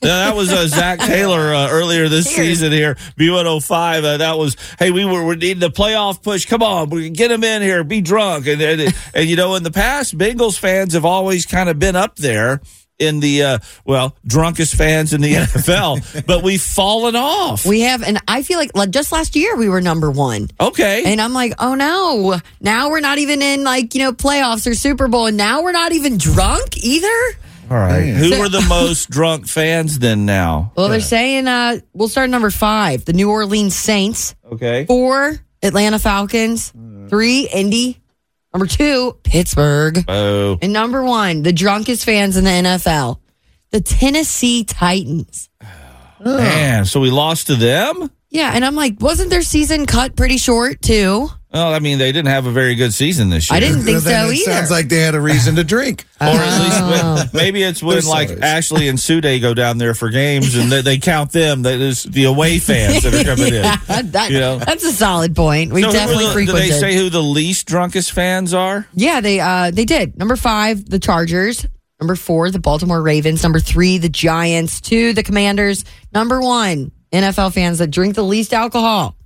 Yeah, 0.02 0.26
that 0.26 0.36
was 0.36 0.52
uh, 0.52 0.66
Zac 0.66 0.98
Taylor 1.06 1.54
uh, 1.54 1.70
earlier 1.70 2.10
this 2.10 2.26
season 2.26 2.72
here, 2.72 2.96
B105. 3.18 4.04
Uh, 4.04 4.16
that 4.18 4.36
was, 4.36 4.58
hey, 4.78 4.90
we 4.90 5.06
were 5.06 5.24
we 5.24 5.36
needing 5.36 5.60
the 5.60 5.70
playoff 5.70 6.22
push. 6.22 6.44
Come 6.44 6.62
on, 6.62 6.90
we 6.90 7.08
get 7.08 7.28
them 7.28 7.42
in 7.42 7.62
here, 7.62 7.82
be 7.82 8.02
drunk. 8.02 8.46
And, 8.46 8.60
and, 8.60 8.94
and, 9.14 9.26
you 9.26 9.36
know, 9.36 9.54
in 9.54 9.62
the 9.62 9.70
past, 9.70 10.18
Bengals 10.18 10.58
fans 10.58 10.92
have 10.92 11.06
always 11.06 11.46
kind 11.46 11.70
of 11.70 11.78
been 11.78 11.96
up 11.96 12.16
there 12.16 12.60
in 12.98 13.20
the, 13.20 13.42
uh, 13.42 13.58
well, 13.84 14.16
drunkest 14.26 14.74
fans 14.74 15.12
in 15.12 15.20
the 15.20 15.34
NFL, 15.34 16.26
but 16.26 16.42
we've 16.42 16.62
fallen 16.62 17.16
off. 17.16 17.66
We 17.66 17.80
have, 17.82 18.02
and 18.02 18.18
I 18.28 18.42
feel 18.42 18.58
like 18.58 18.70
like, 18.74 18.90
just 18.90 19.12
last 19.12 19.36
year 19.36 19.56
we 19.56 19.68
were 19.68 19.80
number 19.80 20.10
one. 20.10 20.48
Okay. 20.60 21.02
And 21.04 21.20
I'm 21.20 21.32
like, 21.32 21.54
oh 21.58 21.74
no, 21.74 22.38
now 22.60 22.90
we're 22.90 23.00
not 23.00 23.18
even 23.18 23.42
in 23.42 23.64
like, 23.64 23.94
you 23.94 24.00
know, 24.02 24.12
playoffs 24.12 24.70
or 24.70 24.74
Super 24.74 25.08
Bowl, 25.08 25.26
and 25.26 25.36
now 25.36 25.62
we're 25.62 25.72
not 25.72 25.92
even 25.92 26.18
drunk 26.18 26.76
either. 26.78 27.38
All 27.70 27.78
right. 27.78 28.12
Who 28.14 28.38
were 28.38 28.48
the 28.48 28.60
most 28.68 29.10
drunk 29.10 29.48
fans 29.48 29.98
then 29.98 30.26
now? 30.26 30.72
Well, 30.76 30.88
they're 30.88 31.00
saying 31.00 31.48
uh, 31.48 31.78
we'll 31.94 32.08
start 32.08 32.28
number 32.30 32.50
five, 32.50 33.04
the 33.04 33.12
New 33.14 33.30
Orleans 33.30 33.74
Saints. 33.74 34.34
Okay. 34.52 34.84
Four, 34.84 35.40
Atlanta 35.62 35.98
Falcons. 35.98 36.72
Three, 37.08 37.48
Indy. 37.52 38.00
Number 38.54 38.66
two, 38.68 39.18
Pittsburgh. 39.24 40.04
Oh. 40.06 40.58
And 40.62 40.72
number 40.72 41.02
one, 41.02 41.42
the 41.42 41.52
drunkest 41.52 42.04
fans 42.04 42.36
in 42.36 42.44
the 42.44 42.50
NFL, 42.50 43.18
the 43.70 43.80
Tennessee 43.80 44.62
Titans. 44.62 45.48
Man, 46.24 46.84
so 46.84 47.00
we 47.00 47.10
lost 47.10 47.48
to 47.48 47.56
them? 47.56 48.10
Yeah, 48.34 48.50
and 48.52 48.64
I'm 48.64 48.74
like, 48.74 48.96
wasn't 49.00 49.30
their 49.30 49.42
season 49.42 49.86
cut 49.86 50.16
pretty 50.16 50.38
short 50.38 50.82
too? 50.82 51.28
Well, 51.52 51.72
I 51.72 51.78
mean, 51.78 51.98
they 51.98 52.10
didn't 52.10 52.30
have 52.30 52.46
a 52.46 52.50
very 52.50 52.74
good 52.74 52.92
season 52.92 53.30
this 53.30 53.48
year. 53.48 53.56
I 53.56 53.60
didn't 53.60 53.82
think 53.82 54.04
Well, 54.04 54.26
so 54.26 54.30
it 54.32 54.38
either. 54.38 54.50
Sounds 54.52 54.70
like 54.72 54.88
they 54.88 54.98
had 55.02 55.14
a 55.14 55.20
reason 55.20 55.54
to 55.54 55.62
drink. 55.62 56.04
Or 56.20 56.26
at 56.26 56.60
least 56.64 56.80
Oh. 56.82 57.14
when, 57.14 57.30
maybe 57.32 57.62
it's 57.62 57.80
when 57.80 57.94
They're 58.00 58.10
like 58.10 58.28
sorry. 58.30 58.42
Ashley 58.42 58.88
and 58.88 58.98
Sude 58.98 59.22
go 59.40 59.54
down 59.54 59.78
there 59.78 59.94
for 59.94 60.10
games 60.10 60.56
and 60.56 60.72
they, 60.72 60.80
they 60.82 60.98
count 60.98 61.30
them. 61.30 61.62
That 61.62 61.78
is 61.80 62.02
the 62.02 62.24
away 62.24 62.58
fans 62.58 63.04
that 63.04 63.14
are 63.14 63.22
coming 63.36 63.54
in. 63.54 64.10
That- 64.10 64.30
You 64.32 64.40
know? 64.40 64.58
That's 64.58 64.82
a 64.82 64.90
solid 64.90 65.36
point. 65.36 65.72
We 65.72 65.82
So 65.82 65.86
who 65.86 65.92
definitely 65.92 66.24
are 66.24 66.26
the- 66.26 66.32
do 66.32 66.34
frequented. 66.52 66.72
they 66.72 66.80
say 66.80 66.96
who 66.96 67.08
the 67.08 67.22
least 67.22 67.68
drunkest 67.68 68.10
fans 68.10 68.52
are? 68.52 68.88
Yeah, 68.92 69.20
they 69.20 69.38
uh 69.38 69.70
they 69.70 69.84
did. 69.84 70.18
Number 70.18 70.34
five, 70.34 70.84
the 70.90 70.98
Chargers. 70.98 71.66
Number 72.00 72.16
four, 72.16 72.50
the 72.50 72.58
Baltimore 72.58 73.00
Ravens. 73.00 73.44
Number 73.44 73.60
three, 73.60 73.98
the 73.98 74.08
Giants. 74.08 74.80
Two, 74.80 75.12
the 75.12 75.22
Commanders. 75.22 75.84
Number 76.12 76.40
one, 76.40 76.90
NFL 77.14 77.52
fans 77.54 77.78
that 77.78 77.88
drink 77.90 78.14
the 78.14 78.22
least 78.22 78.52
alcohol, 78.52 79.16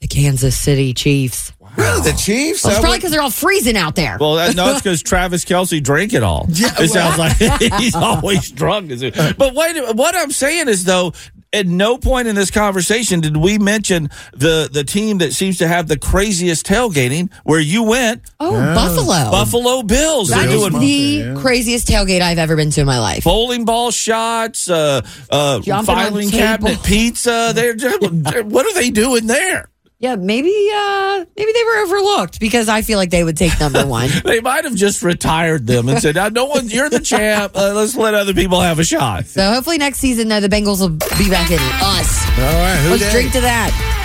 the 0.00 0.08
Kansas 0.08 0.58
City 0.58 0.94
Chiefs. 0.94 1.52
Really, 1.76 2.00
the 2.00 2.16
Chiefs? 2.16 2.64
Well, 2.64 2.72
it's 2.72 2.80
probably 2.80 2.98
because 2.98 3.10
they're 3.10 3.20
all 3.20 3.30
freezing 3.30 3.76
out 3.76 3.96
there. 3.96 4.16
Well, 4.18 4.36
that, 4.36 4.56
no, 4.56 4.70
it's 4.70 4.80
because 4.80 5.02
Travis 5.04 5.44
Kelce 5.44 5.82
drank 5.82 6.14
it 6.14 6.22
all. 6.22 6.46
Yeah, 6.48 6.68
it 6.78 6.88
sounds 6.88 7.18
like 7.18 7.36
he's 7.80 7.94
always 7.94 8.50
drunk. 8.50 8.90
Is 8.90 9.02
it? 9.02 9.14
But 9.36 9.54
wait, 9.54 9.94
what 9.94 10.16
I'm 10.16 10.30
saying 10.30 10.68
is 10.68 10.84
though, 10.84 11.12
at 11.56 11.66
no 11.66 11.96
point 11.98 12.28
in 12.28 12.34
this 12.34 12.50
conversation 12.50 13.20
did 13.20 13.36
we 13.36 13.58
mention 13.58 14.10
the 14.32 14.68
the 14.70 14.84
team 14.84 15.18
that 15.18 15.32
seems 15.32 15.58
to 15.58 15.66
have 15.68 15.88
the 15.88 15.98
craziest 15.98 16.66
tailgating 16.66 17.32
where 17.44 17.60
you 17.60 17.82
went, 17.82 18.22
oh, 18.38 18.52
Buffalo. 18.52 19.30
Buffalo 19.30 19.82
Bills. 19.82 20.28
That 20.28 20.46
They're 20.46 20.56
is 20.56 20.68
doing 20.68 20.80
the 20.80 21.40
craziest 21.40 21.88
tailgate 21.88 22.20
I've 22.20 22.38
ever 22.38 22.56
been 22.56 22.70
to 22.70 22.80
in 22.80 22.86
my 22.86 22.98
life. 22.98 23.24
bowling 23.24 23.64
ball 23.64 23.90
shots, 23.90 24.68
uh, 24.68 25.00
uh, 25.30 25.60
Jumping 25.60 25.72
on 25.72 25.84
filing 25.84 26.30
cabinet 26.30 26.82
pizza. 26.82 27.52
They're 27.54 27.74
just, 27.74 28.00
what 28.00 28.66
are 28.66 28.74
they 28.74 28.90
doing 28.90 29.26
there? 29.26 29.70
Yeah, 29.98 30.16
maybe 30.16 30.52
uh 30.74 31.24
maybe 31.38 31.52
they 31.52 31.64
were 31.64 31.78
overlooked 31.84 32.38
because 32.38 32.68
I 32.68 32.82
feel 32.82 32.98
like 32.98 33.08
they 33.08 33.24
would 33.24 33.36
take 33.36 33.58
number 33.58 33.86
one. 33.86 34.10
They 34.24 34.40
might 34.40 34.64
have 34.64 34.74
just 34.74 35.02
retired 35.02 35.66
them 35.66 35.88
and 35.88 36.00
said, 36.02 36.16
"No 36.34 36.44
one, 36.44 36.68
you're 36.68 36.90
the 36.90 37.00
champ. 37.00 37.56
Uh, 37.56 37.72
let's 37.72 37.96
let 37.96 38.12
other 38.12 38.34
people 38.34 38.60
have 38.60 38.78
a 38.78 38.84
shot." 38.84 39.24
so 39.26 39.50
hopefully 39.50 39.78
next 39.78 39.98
season 39.98 40.30
uh, 40.30 40.40
the 40.40 40.48
Bengals 40.48 40.80
will 40.80 40.90
be 40.90 41.30
back 41.30 41.50
in 41.50 41.58
us. 41.60 42.28
All 42.38 42.44
right, 42.44 42.78
who 42.84 42.90
Let's 42.90 43.04
dat? 43.04 43.12
drink 43.12 43.32
to 43.32 43.40
that. 43.40 43.95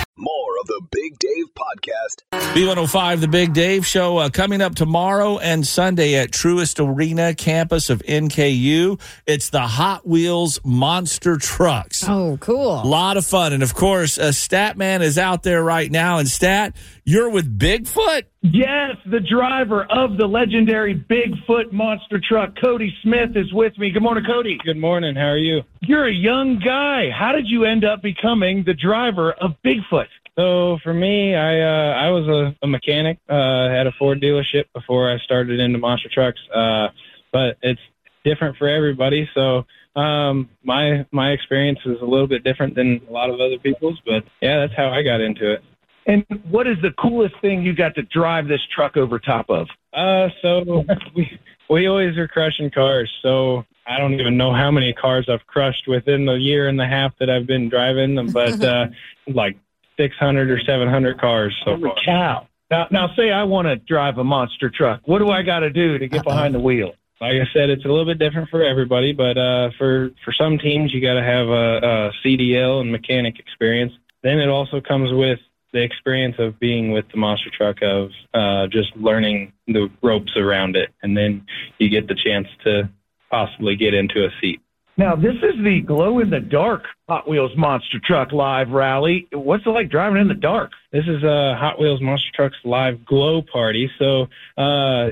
More 0.62 0.76
of 0.76 0.82
the 0.82 0.88
Big 0.90 1.18
Dave 1.18 1.46
Podcast. 1.54 2.54
B105, 2.54 3.20
the 3.20 3.28
Big 3.28 3.52
Dave 3.52 3.86
Show, 3.86 4.18
uh, 4.18 4.28
coming 4.28 4.60
up 4.60 4.74
tomorrow 4.74 5.38
and 5.38 5.66
Sunday 5.66 6.14
at 6.14 6.30
Truist 6.30 6.84
Arena, 6.84 7.34
campus 7.34 7.90
of 7.90 8.00
NKU. 8.02 9.00
It's 9.26 9.50
the 9.50 9.60
Hot 9.60 10.06
Wheels 10.06 10.60
Monster 10.64 11.36
Trucks. 11.36 12.04
Oh, 12.08 12.36
cool. 12.40 12.78
A 12.78 12.82
cool. 12.82 12.90
lot 12.90 13.16
of 13.16 13.26
fun. 13.26 13.52
And 13.52 13.62
of 13.62 13.74
course, 13.74 14.18
uh, 14.18 14.28
Statman 14.28 15.00
is 15.00 15.18
out 15.18 15.42
there 15.42 15.62
right 15.62 15.90
now. 15.90 16.18
And 16.18 16.28
Stat, 16.28 16.76
you're 17.04 17.30
with 17.30 17.58
Bigfoot? 17.58 18.24
Yes, 18.42 18.96
the 19.06 19.20
driver 19.20 19.84
of 19.84 20.16
the 20.16 20.26
legendary 20.26 20.94
Bigfoot 20.94 21.72
monster 21.72 22.20
truck, 22.20 22.54
Cody 22.62 22.92
Smith, 23.02 23.36
is 23.36 23.52
with 23.52 23.76
me. 23.78 23.90
Good 23.90 24.02
morning, 24.02 24.24
Cody. 24.24 24.58
Good 24.64 24.76
morning. 24.76 25.14
How 25.14 25.28
are 25.28 25.38
you? 25.38 25.62
You're 25.80 26.06
a 26.06 26.12
young 26.12 26.60
guy. 26.64 27.10
How 27.10 27.32
did 27.32 27.46
you 27.46 27.64
end 27.64 27.84
up 27.84 28.02
becoming 28.02 28.64
the 28.64 28.74
driver 28.74 29.32
of 29.32 29.52
Bigfoot? 29.64 30.06
So 30.38 30.78
for 30.82 30.94
me, 30.94 31.34
I 31.34 31.60
uh, 31.60 31.92
I 31.94 32.10
was 32.10 32.26
a, 32.28 32.64
a 32.64 32.66
mechanic. 32.66 33.18
Uh, 33.28 33.68
had 33.68 33.86
a 33.86 33.92
Ford 33.98 34.20
dealership 34.20 34.64
before 34.74 35.12
I 35.12 35.18
started 35.18 35.60
into 35.60 35.78
monster 35.78 36.08
trucks. 36.12 36.40
Uh, 36.54 36.88
but 37.32 37.58
it's 37.62 37.80
different 38.24 38.56
for 38.56 38.68
everybody. 38.68 39.28
So 39.34 39.64
um, 39.94 40.48
my 40.62 41.04
my 41.10 41.30
experience 41.32 41.80
is 41.84 41.98
a 42.00 42.04
little 42.04 42.26
bit 42.26 42.44
different 42.44 42.74
than 42.74 43.00
a 43.08 43.12
lot 43.12 43.30
of 43.30 43.40
other 43.40 43.58
people's. 43.58 44.00
But 44.06 44.24
yeah, 44.40 44.60
that's 44.60 44.74
how 44.76 44.88
I 44.88 45.02
got 45.02 45.20
into 45.20 45.52
it. 45.52 45.62
And 46.06 46.24
what 46.50 46.66
is 46.66 46.76
the 46.82 46.90
coolest 46.98 47.34
thing 47.40 47.62
you 47.62 47.74
got 47.74 47.94
to 47.94 48.02
drive 48.02 48.48
this 48.48 48.60
truck 48.74 48.96
over 48.96 49.18
top 49.18 49.50
of? 49.50 49.68
Uh, 49.92 50.28
so 50.40 50.84
we 51.14 51.38
we 51.68 51.86
always 51.86 52.16
are 52.16 52.26
crushing 52.28 52.70
cars. 52.70 53.10
So 53.22 53.64
I 53.86 53.98
don't 53.98 54.14
even 54.14 54.36
know 54.36 54.54
how 54.54 54.70
many 54.70 54.92
cars 54.92 55.28
I've 55.28 55.46
crushed 55.46 55.84
within 55.88 56.24
the 56.24 56.34
year 56.34 56.68
and 56.68 56.80
a 56.80 56.86
half 56.86 57.12
that 57.18 57.28
I've 57.28 57.46
been 57.46 57.68
driving 57.68 58.14
them, 58.14 58.32
but 58.32 58.62
uh, 58.64 58.86
like 59.26 59.56
600 59.96 60.50
or 60.50 60.60
700 60.60 61.20
cars 61.20 61.54
so 61.64 61.72
Holy 61.72 61.82
far. 61.82 61.96
cow. 62.04 62.46
Now, 62.70 62.86
now 62.90 63.14
say 63.14 63.30
I 63.30 63.44
want 63.44 63.68
to 63.68 63.76
drive 63.76 64.18
a 64.18 64.24
monster 64.24 64.70
truck. 64.70 65.02
What 65.04 65.18
do 65.18 65.30
I 65.30 65.42
got 65.42 65.60
to 65.60 65.70
do 65.70 65.98
to 65.98 66.08
get 66.08 66.24
behind 66.24 66.54
the 66.54 66.60
wheel? 66.60 66.92
Like 67.20 67.34
I 67.34 67.46
said, 67.52 67.70
it's 67.70 67.84
a 67.84 67.88
little 67.88 68.06
bit 68.06 68.18
different 68.18 68.48
for 68.48 68.64
everybody, 68.64 69.12
but 69.12 69.38
uh, 69.38 69.70
for 69.78 70.10
for 70.24 70.32
some 70.32 70.58
teams, 70.58 70.92
you 70.92 71.00
got 71.00 71.14
to 71.14 71.22
have 71.22 71.46
a, 71.48 71.76
a 71.78 72.12
CDL 72.24 72.80
and 72.80 72.90
mechanic 72.90 73.38
experience. 73.38 73.92
Then 74.22 74.38
it 74.38 74.48
also 74.48 74.80
comes 74.80 75.12
with 75.12 75.38
the 75.72 75.82
experience 75.82 76.36
of 76.38 76.58
being 76.58 76.92
with 76.92 77.04
the 77.12 77.18
monster 77.18 77.50
truck 77.56 77.76
of 77.82 78.10
uh, 78.34 78.66
just 78.68 78.96
learning 78.96 79.52
the 79.68 79.90
ropes 80.02 80.36
around 80.36 80.74
it, 80.74 80.90
and 81.02 81.16
then 81.16 81.46
you 81.78 81.90
get 81.90 82.08
the 82.08 82.14
chance 82.14 82.48
to 82.64 82.88
possibly 83.30 83.76
get 83.76 83.92
into 83.92 84.24
a 84.24 84.30
seat. 84.40 84.61
Now, 84.98 85.16
this 85.16 85.34
is 85.42 85.54
the 85.64 85.80
glow 85.80 86.18
in 86.18 86.28
the 86.28 86.40
dark 86.40 86.84
Hot 87.08 87.28
Wheels 87.28 87.52
monster 87.56 87.98
truck 88.04 88.30
live 88.32 88.68
rally. 88.70 89.26
What's 89.32 89.64
it 89.64 89.70
like 89.70 89.90
driving 89.90 90.20
in 90.20 90.28
the 90.28 90.34
dark? 90.34 90.72
This 90.92 91.04
is 91.04 91.22
a 91.22 91.56
Hot 91.58 91.80
Wheels 91.80 92.00
Monster 92.02 92.28
Trucks 92.34 92.56
live 92.64 93.04
glow 93.06 93.42
party. 93.50 93.90
So, 93.98 94.26
uh, 94.58 95.10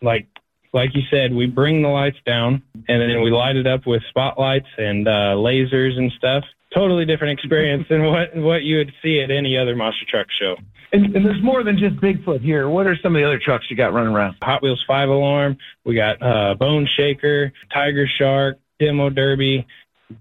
like 0.00 0.26
like 0.72 0.90
you 0.94 1.02
said, 1.10 1.34
we 1.34 1.46
bring 1.46 1.82
the 1.82 1.88
lights 1.88 2.18
down 2.26 2.62
and 2.88 3.02
then 3.02 3.22
we 3.22 3.30
light 3.30 3.56
it 3.56 3.66
up 3.66 3.86
with 3.86 4.02
spotlights 4.08 4.68
and 4.76 5.06
uh, 5.06 5.34
lasers 5.36 5.96
and 5.96 6.12
stuff. 6.16 6.44
Totally 6.74 7.04
different 7.04 7.38
experience 7.38 7.84
than 7.88 8.04
what 8.04 8.34
what 8.36 8.62
you 8.62 8.78
would 8.78 8.92
see 9.02 9.20
at 9.20 9.30
any 9.30 9.58
other 9.58 9.76
monster 9.76 10.06
truck 10.08 10.26
show. 10.40 10.56
And, 10.90 11.14
and 11.14 11.24
there's 11.24 11.42
more 11.42 11.62
than 11.62 11.76
just 11.76 11.96
Bigfoot 11.96 12.40
here. 12.40 12.70
What 12.70 12.86
are 12.86 12.96
some 13.02 13.14
of 13.14 13.20
the 13.20 13.26
other 13.26 13.40
trucks 13.42 13.66
you 13.68 13.76
got 13.76 13.92
running 13.92 14.14
around? 14.14 14.36
Hot 14.42 14.62
Wheels 14.62 14.82
Five 14.86 15.10
Alarm. 15.10 15.58
We 15.84 15.94
got 15.94 16.22
uh, 16.22 16.54
Bone 16.54 16.88
Shaker, 16.96 17.52
Tiger 17.72 18.08
Shark, 18.18 18.58
Demo 18.78 19.10
Derby, 19.10 19.66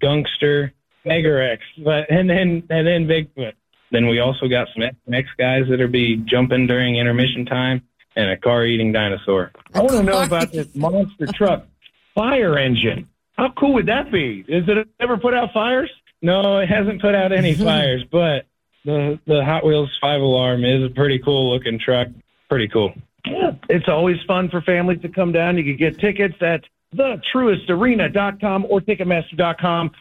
Gunkster, 0.01 0.71
Mega 1.05 1.31
Rex, 1.31 1.63
but 1.83 2.09
and 2.09 2.29
then 2.29 2.63
and 2.69 2.87
then 2.87 3.07
Bigfoot. 3.07 3.53
Then 3.91 4.07
we 4.07 4.19
also 4.19 4.47
got 4.47 4.67
some 4.73 4.83
X 5.13 5.29
guys 5.37 5.63
that'll 5.69 5.87
be 5.87 6.17
jumping 6.17 6.67
during 6.67 6.97
intermission 6.97 7.45
time, 7.45 7.81
and 8.15 8.29
a 8.29 8.37
car 8.37 8.65
eating 8.65 8.91
dinosaur. 8.91 9.51
I 9.73 9.79
want 9.79 9.91
to 9.91 10.03
know 10.03 10.21
about 10.21 10.51
this 10.51 10.75
monster 10.75 11.27
truck 11.27 11.65
fire 12.13 12.57
engine. 12.57 13.07
How 13.37 13.51
cool 13.57 13.73
would 13.75 13.85
that 13.85 14.11
be? 14.11 14.43
Is 14.47 14.65
it 14.67 14.87
ever 14.99 15.17
put 15.17 15.33
out 15.33 15.53
fires? 15.53 15.91
No, 16.21 16.57
it 16.57 16.67
hasn't 16.67 17.01
put 17.01 17.15
out 17.15 17.31
any 17.31 17.53
fires, 17.65 18.03
but 18.11 18.45
the 18.83 19.19
the 19.27 19.45
Hot 19.45 19.65
Wheels 19.65 19.95
Five 20.01 20.21
Alarm 20.21 20.65
is 20.65 20.83
a 20.83 20.93
pretty 20.93 21.19
cool 21.19 21.53
looking 21.53 21.79
truck. 21.79 22.07
Pretty 22.49 22.67
cool. 22.67 22.93
Yeah. 23.25 23.51
It's 23.69 23.87
always 23.87 24.17
fun 24.27 24.49
for 24.49 24.61
families 24.61 25.01
to 25.01 25.09
come 25.09 25.31
down. 25.31 25.57
You 25.57 25.63
can 25.63 25.77
get 25.77 25.99
tickets 25.99 26.35
at 26.41 26.63
thetruistarena.com 26.95 28.65
or 28.69 28.81
ticketmaster.com. 28.81 29.91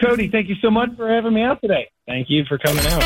Cody, 0.00 0.28
thank 0.28 0.48
you 0.48 0.56
so 0.62 0.70
much 0.70 0.90
for 0.96 1.08
having 1.08 1.34
me 1.34 1.42
out 1.42 1.60
today. 1.60 1.90
Thank 2.06 2.30
you 2.30 2.44
for 2.46 2.58
coming 2.58 2.84
out. 2.86 3.00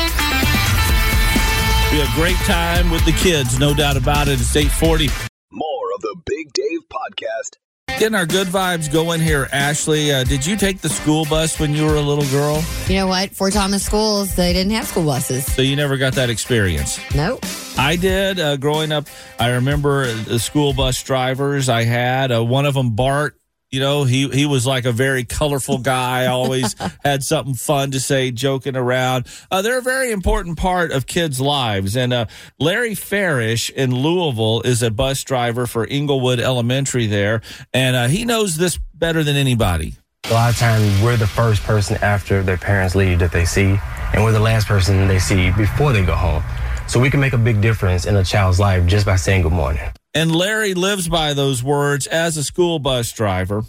Be 1.91 2.01
a 2.01 2.07
great 2.15 2.37
time 2.45 2.89
with 2.89 3.05
the 3.05 3.13
kids, 3.13 3.59
no 3.59 3.73
doubt 3.73 3.97
about 3.97 4.27
it. 4.27 4.39
It's 4.39 4.55
840. 4.55 5.09
More 5.51 5.93
of 5.95 6.01
the 6.01 6.15
Big 6.25 6.51
Dave 6.53 6.81
Podcast. 6.91 7.57
Getting 7.97 8.15
our 8.15 8.25
good 8.25 8.47
vibes 8.47 8.91
going 8.91 9.21
here, 9.21 9.47
Ashley. 9.53 10.11
Uh, 10.11 10.25
did 10.25 10.45
you 10.45 10.57
take 10.57 10.81
the 10.81 10.89
school 10.89 11.23
bus 11.25 11.57
when 11.61 11.73
you 11.73 11.85
were 11.85 11.95
a 11.95 12.01
little 12.01 12.25
girl? 12.25 12.61
You 12.87 12.97
know 12.97 13.07
what? 13.07 13.31
Fort 13.31 13.53
Thomas 13.53 13.85
schools, 13.85 14.35
they 14.35 14.51
didn't 14.51 14.73
have 14.73 14.85
school 14.85 15.05
buses. 15.05 15.45
So 15.45 15.61
you 15.61 15.77
never 15.77 15.95
got 15.95 16.13
that 16.15 16.29
experience? 16.29 16.99
Nope. 17.15 17.39
I 17.77 17.95
did. 17.95 18.37
Uh, 18.37 18.57
growing 18.57 18.91
up, 18.91 19.07
I 19.39 19.51
remember 19.51 20.11
the 20.11 20.39
school 20.39 20.73
bus 20.73 21.01
drivers 21.03 21.69
I 21.69 21.83
had. 21.83 22.33
Uh, 22.33 22.43
one 22.43 22.65
of 22.65 22.73
them, 22.73 22.91
Bart, 22.95 23.39
You 23.75 23.81
know, 23.81 24.05
he 24.05 24.29
he 24.29 24.45
was 24.45 24.65
like 24.65 24.85
a 24.85 24.93
very 24.93 25.25
colorful 25.25 25.79
guy. 25.79 26.27
Always 26.27 26.77
had 27.03 27.23
something 27.23 27.55
fun 27.55 27.91
to 27.91 27.99
say, 27.99 28.31
joking 28.31 28.77
around. 28.77 29.27
Uh, 29.51 29.61
they're 29.61 29.79
a 29.79 29.81
very 29.81 30.13
important 30.13 30.57
part 30.57 30.93
of 30.93 31.05
kids' 31.05 31.41
lives. 31.41 31.97
And 31.97 32.13
uh, 32.13 32.27
Larry 32.57 32.95
Farish 32.95 33.69
in 33.69 33.93
Louisville 33.93 34.61
is 34.61 34.81
a 34.81 34.89
bus 34.89 35.25
driver 35.25 35.67
for 35.67 35.85
Inglewood 35.85 36.39
Elementary 36.39 37.05
there, 37.05 37.41
and 37.73 37.97
uh, 37.97 38.07
he 38.07 38.23
knows 38.23 38.55
this 38.55 38.79
better 38.93 39.25
than 39.25 39.35
anybody. 39.35 39.95
A 40.29 40.33
lot 40.33 40.51
of 40.51 40.57
times, 40.57 41.01
we're 41.01 41.17
the 41.17 41.27
first 41.27 41.61
person 41.63 41.97
after 41.97 42.43
their 42.43 42.55
parents 42.55 42.95
leave 42.95 43.19
that 43.19 43.33
they 43.33 43.43
see, 43.43 43.77
and 44.13 44.23
we're 44.23 44.31
the 44.31 44.39
last 44.39 44.67
person 44.67 45.05
they 45.09 45.19
see 45.19 45.51
before 45.51 45.91
they 45.91 46.05
go 46.05 46.15
home. 46.15 46.41
So 46.87 46.97
we 46.97 47.09
can 47.09 47.19
make 47.19 47.33
a 47.33 47.37
big 47.37 47.59
difference 47.59 48.05
in 48.05 48.15
a 48.15 48.23
child's 48.23 48.57
life 48.57 48.85
just 48.85 49.05
by 49.05 49.17
saying 49.17 49.41
good 49.41 49.51
morning. 49.51 49.91
And 50.15 50.33
Larry 50.33 50.75
lives 50.75 51.09
by 51.09 51.33
those 51.33 51.61
words 51.61 52.07
as 52.07 52.37
a 52.37 52.43
school 52.43 52.79
bus 52.79 53.11
driver. 53.11 53.63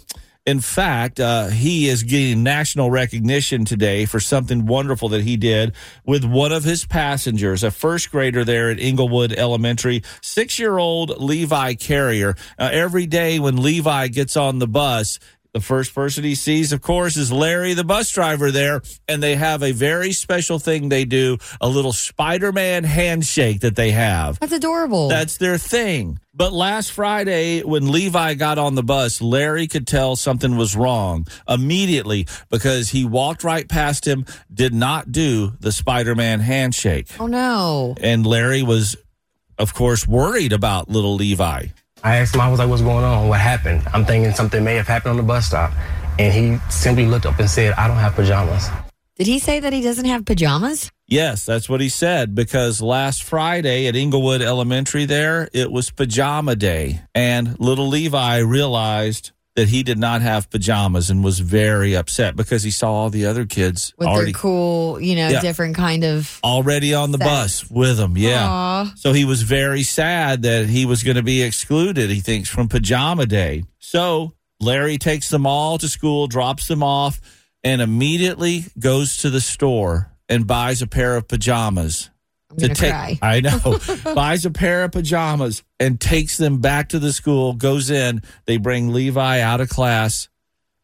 In 0.45 0.61
fact, 0.61 1.19
uh, 1.19 1.47
he 1.47 1.89
is 1.89 2.03
getting 2.03 2.41
national 2.41 2.89
recognition 2.89 3.65
today 3.65 4.05
for 4.05 4.21
something 4.21 4.65
wonderful 4.65 5.09
that 5.09 5.23
he 5.23 5.35
did 5.35 5.73
with 6.05 6.23
one 6.23 6.53
of 6.53 6.63
his 6.63 6.85
passengers, 6.85 7.65
a 7.65 7.69
first 7.69 8.11
grader 8.11 8.45
there 8.45 8.69
at 8.69 8.79
Inglewood 8.79 9.33
Elementary, 9.33 10.03
six 10.21 10.57
year 10.57 10.77
old 10.77 11.21
Levi 11.21 11.73
Carrier. 11.73 12.33
Uh, 12.57 12.69
every 12.71 13.07
day 13.07 13.39
when 13.39 13.61
Levi 13.61 14.07
gets 14.07 14.37
on 14.37 14.59
the 14.59 14.67
bus, 14.69 15.19
the 15.57 15.63
first 15.63 15.95
person 15.95 16.23
he 16.23 16.35
sees, 16.35 16.71
of 16.71 16.81
course, 16.83 17.17
is 17.17 17.31
Larry, 17.31 17.73
the 17.73 17.83
bus 17.83 18.11
driver 18.11 18.51
there. 18.51 18.81
And 19.07 19.23
they 19.23 19.35
have 19.35 19.63
a 19.63 19.71
very 19.71 20.11
special 20.11 20.59
thing 20.59 20.89
they 20.89 21.03
do 21.03 21.37
a 21.59 21.67
little 21.67 21.93
Spider 21.93 22.51
Man 22.51 22.83
handshake 22.83 23.61
that 23.61 23.75
they 23.75 23.89
have. 23.91 24.39
That's 24.39 24.51
adorable. 24.53 25.07
That's 25.07 25.37
their 25.37 25.57
thing. 25.57 26.19
But 26.31 26.53
last 26.53 26.91
Friday, 26.91 27.63
when 27.63 27.91
Levi 27.91 28.35
got 28.35 28.59
on 28.59 28.75
the 28.75 28.83
bus, 28.83 29.19
Larry 29.19 29.65
could 29.65 29.87
tell 29.87 30.15
something 30.15 30.55
was 30.57 30.75
wrong 30.75 31.25
immediately 31.49 32.27
because 32.51 32.89
he 32.89 33.03
walked 33.03 33.43
right 33.43 33.67
past 33.67 34.05
him, 34.05 34.25
did 34.53 34.75
not 34.75 35.11
do 35.11 35.53
the 35.59 35.71
Spider 35.71 36.13
Man 36.13 36.39
handshake. 36.39 37.07
oh 37.19 37.25
no. 37.25 37.95
And 37.99 38.27
Larry 38.27 38.61
was, 38.61 38.95
of 39.57 39.73
course, 39.73 40.07
worried 40.07 40.53
about 40.53 40.87
little 40.87 41.15
Levi. 41.15 41.67
I 42.03 42.17
asked 42.17 42.35
him, 42.35 42.41
I 42.41 42.49
was 42.49 42.59
like, 42.59 42.69
what's 42.69 42.81
going 42.81 43.03
on? 43.03 43.27
What 43.27 43.39
happened? 43.39 43.83
I'm 43.93 44.05
thinking 44.05 44.31
something 44.33 44.63
may 44.63 44.75
have 44.75 44.87
happened 44.87 45.11
on 45.11 45.17
the 45.17 45.23
bus 45.23 45.47
stop. 45.47 45.71
And 46.19 46.33
he 46.33 46.57
simply 46.71 47.05
looked 47.05 47.25
up 47.25 47.39
and 47.39 47.49
said, 47.49 47.73
I 47.73 47.87
don't 47.87 47.97
have 47.97 48.15
pajamas. 48.15 48.69
Did 49.15 49.27
he 49.27 49.39
say 49.39 49.59
that 49.59 49.73
he 49.73 49.81
doesn't 49.81 50.05
have 50.05 50.25
pajamas? 50.25 50.91
Yes, 51.07 51.45
that's 51.45 51.67
what 51.67 51.81
he 51.81 51.89
said 51.89 52.35
because 52.35 52.81
last 52.81 53.23
Friday 53.23 53.87
at 53.87 53.95
Inglewood 53.95 54.41
Elementary 54.41 55.05
there, 55.05 55.49
it 55.53 55.71
was 55.71 55.89
pajama 55.89 56.55
day. 56.55 57.01
And 57.15 57.59
little 57.59 57.87
Levi 57.87 58.37
realized 58.39 59.31
that 59.57 59.67
he 59.69 59.81
did 59.81 59.97
not 59.97 60.21
have 60.21 60.49
pajamas 60.51 61.09
and 61.09 61.23
was 61.23 61.39
very 61.39 61.95
upset 61.95 62.35
because 62.35 62.61
he 62.61 62.69
saw 62.69 62.91
all 62.93 63.09
the 63.09 63.25
other 63.25 63.43
kids 63.45 63.91
With 63.97 64.07
already 64.07 64.31
their 64.31 64.39
cool, 64.39 65.01
you 65.01 65.15
know, 65.15 65.29
Yeah. 65.29 65.41
different 65.41 65.75
kind 65.75 66.03
of. 66.03 66.39
already 66.43 66.93
on 66.93 67.11
the 67.11 67.17
bus 67.17 67.69
with 67.69 67.99
him. 67.99 68.15
Yeah. 68.17 68.47
Aw. 68.47 68.93
So 68.95 69.13
he 69.13 69.25
was 69.25 69.41
very 69.41 69.81
sad 69.81 70.43
that 70.43 70.67
he 70.69 70.85
was 70.85 71.01
going 71.01 71.17
to 71.17 71.23
be 71.23 71.41
excluded, 71.41 72.11
he 72.11 72.19
thinks, 72.21 72.47
from 72.49 72.67
pajama 72.69 73.25
day. 73.25 73.63
So 73.79 74.33
Larry 74.59 74.99
takes 74.99 75.29
them 75.29 75.47
all 75.47 75.79
to 75.79 75.89
school, 75.89 76.27
drops 76.27 76.67
them 76.67 76.83
off, 76.83 77.19
and 77.63 77.81
immediately 77.81 78.65
goes 78.77 79.17
to 79.17 79.31
the 79.31 79.41
store 79.41 80.11
and 80.29 80.45
buys 80.45 80.83
a 80.83 80.87
pair 80.87 81.15
of 81.15 81.27
pajamas. 81.27 82.11
I'm 82.49 82.57
gonna 82.57 82.75
cry. 82.75 83.19
I 83.21 83.41
know. 83.41 83.79
buys 84.15 84.45
a 84.45 84.51
pair 84.51 84.83
of 84.83 84.91
pajamas 84.91 85.63
and 85.79 85.99
takes 85.99 86.37
them 86.37 86.59
back 86.59 86.89
to 86.89 86.99
the 86.99 87.11
school, 87.11 87.53
goes 87.53 87.89
in. 87.89 88.21
They 88.45 88.57
bring 88.57 88.93
Levi 88.93 89.41
out 89.41 89.61
of 89.61 89.69
class 89.69 90.29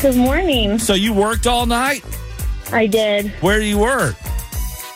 Good 0.00 0.16
morning. 0.16 0.78
So 0.78 0.94
you 0.94 1.12
worked 1.12 1.46
all 1.46 1.66
night? 1.66 2.02
I 2.72 2.86
did. 2.86 3.30
Where 3.42 3.58
do 3.58 3.64
you 3.66 3.78
work? 3.78 4.14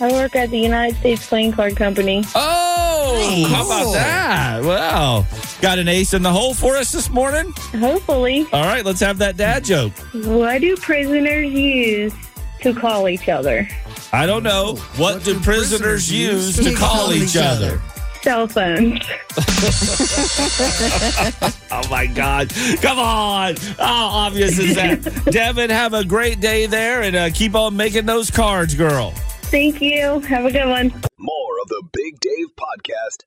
I 0.00 0.10
work 0.12 0.34
at 0.36 0.48
the 0.50 0.58
United 0.58 0.96
States 0.98 1.26
Playing 1.28 1.52
Card 1.52 1.76
Company. 1.76 2.24
Oh, 2.34 3.46
how 3.50 3.66
about 3.66 3.92
that? 3.92 4.62
Wow. 4.64 5.26
Got 5.60 5.78
an 5.78 5.88
ace 5.88 6.14
in 6.14 6.22
the 6.22 6.32
hole 6.32 6.54
for 6.54 6.76
us 6.76 6.90
this 6.90 7.10
morning? 7.10 7.52
Hopefully. 7.78 8.46
All 8.52 8.64
right, 8.64 8.84
let's 8.84 9.00
have 9.00 9.18
that 9.18 9.36
dad 9.36 9.62
joke. 9.64 9.92
What 10.24 10.62
do 10.62 10.74
prisoners 10.76 11.52
use 11.52 12.14
to 12.62 12.72
call 12.74 13.08
each 13.08 13.28
other? 13.28 13.68
I 14.12 14.24
don't 14.24 14.42
know. 14.42 14.76
What, 14.96 15.22
do 15.22 15.38
prisoners 15.40 16.10
use 16.10 16.56
to 16.56 16.74
call 16.74 17.12
each 17.12 17.36
other? 17.36 17.80
Cell 18.22 18.48
phones. 18.48 19.00
Oh 21.72 21.88
my 21.88 22.06
God. 22.06 22.52
Come 22.82 22.98
on. 22.98 23.54
How 23.78 24.06
obvious 24.08 24.58
is 24.58 24.74
that? 24.74 25.02
Devin, 25.30 25.70
have 25.70 25.94
a 25.94 26.04
great 26.04 26.40
day 26.40 26.66
there 26.66 27.02
and 27.02 27.14
uh, 27.14 27.30
keep 27.30 27.54
on 27.54 27.76
making 27.76 28.06
those 28.06 28.28
cards, 28.28 28.74
girl. 28.74 29.12
Thank 29.52 29.80
you. 29.80 30.18
Have 30.20 30.46
a 30.46 30.50
good 30.50 30.68
one. 30.68 30.88
More 31.16 31.60
of 31.62 31.68
the 31.68 31.82
Big 31.92 32.18
Dave 32.18 32.48
podcast. 32.56 33.22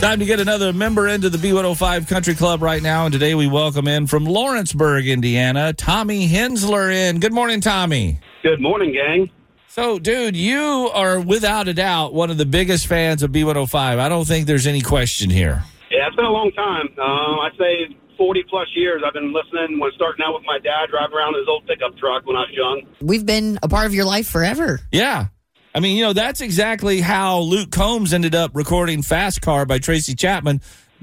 Time 0.00 0.18
to 0.18 0.24
get 0.24 0.40
another 0.40 0.72
member 0.72 1.08
into 1.08 1.28
the 1.28 1.36
B105 1.36 2.08
Country 2.08 2.34
Club 2.34 2.62
right 2.62 2.82
now. 2.82 3.04
And 3.04 3.12
today 3.12 3.34
we 3.34 3.46
welcome 3.46 3.86
in 3.86 4.06
from 4.06 4.24
Lawrenceburg, 4.24 5.06
Indiana, 5.06 5.74
Tommy 5.74 6.26
Hensler 6.26 6.90
in. 6.90 7.20
Good 7.20 7.34
morning, 7.34 7.60
Tommy. 7.60 8.18
Good 8.42 8.62
morning, 8.62 8.94
gang. 8.94 9.28
So, 9.68 9.98
dude, 9.98 10.36
you 10.36 10.90
are 10.94 11.20
without 11.20 11.68
a 11.68 11.74
doubt 11.74 12.14
one 12.14 12.30
of 12.30 12.38
the 12.38 12.46
biggest 12.46 12.86
fans 12.86 13.22
of 13.22 13.30
B105. 13.30 13.98
I 13.98 14.08
don't 14.08 14.24
think 14.24 14.46
there's 14.46 14.66
any 14.66 14.80
question 14.80 15.28
here. 15.28 15.62
Yeah, 15.90 16.06
it's 16.06 16.16
been 16.16 16.24
a 16.24 16.30
long 16.30 16.50
time. 16.52 16.88
Um, 16.98 17.40
I'd 17.40 17.52
say 17.58 17.94
40 18.16 18.44
plus 18.48 18.68
years. 18.74 19.02
I've 19.06 19.12
been 19.12 19.34
listening 19.34 19.78
when 19.78 19.90
starting 19.96 20.24
out 20.24 20.32
with 20.32 20.44
my 20.46 20.58
dad, 20.58 20.88
driving 20.90 21.14
around 21.14 21.34
his 21.34 21.46
old 21.46 21.66
pickup 21.66 21.94
truck 21.98 22.24
when 22.24 22.36
I 22.36 22.40
was 22.40 22.50
young. 22.52 22.82
We've 23.02 23.26
been 23.26 23.58
a 23.62 23.68
part 23.68 23.84
of 23.84 23.94
your 23.94 24.06
life 24.06 24.26
forever. 24.26 24.80
Yeah. 24.90 25.26
I 25.72 25.78
mean, 25.78 25.96
you 25.96 26.02
know, 26.02 26.12
that's 26.12 26.40
exactly 26.40 27.00
how 27.00 27.38
Luke 27.38 27.70
Combs 27.70 28.12
ended 28.12 28.34
up 28.34 28.50
recording 28.54 29.02
Fast 29.02 29.40
Car 29.40 29.66
by 29.66 29.78
Tracy 29.78 30.16
Chapman. 30.16 30.60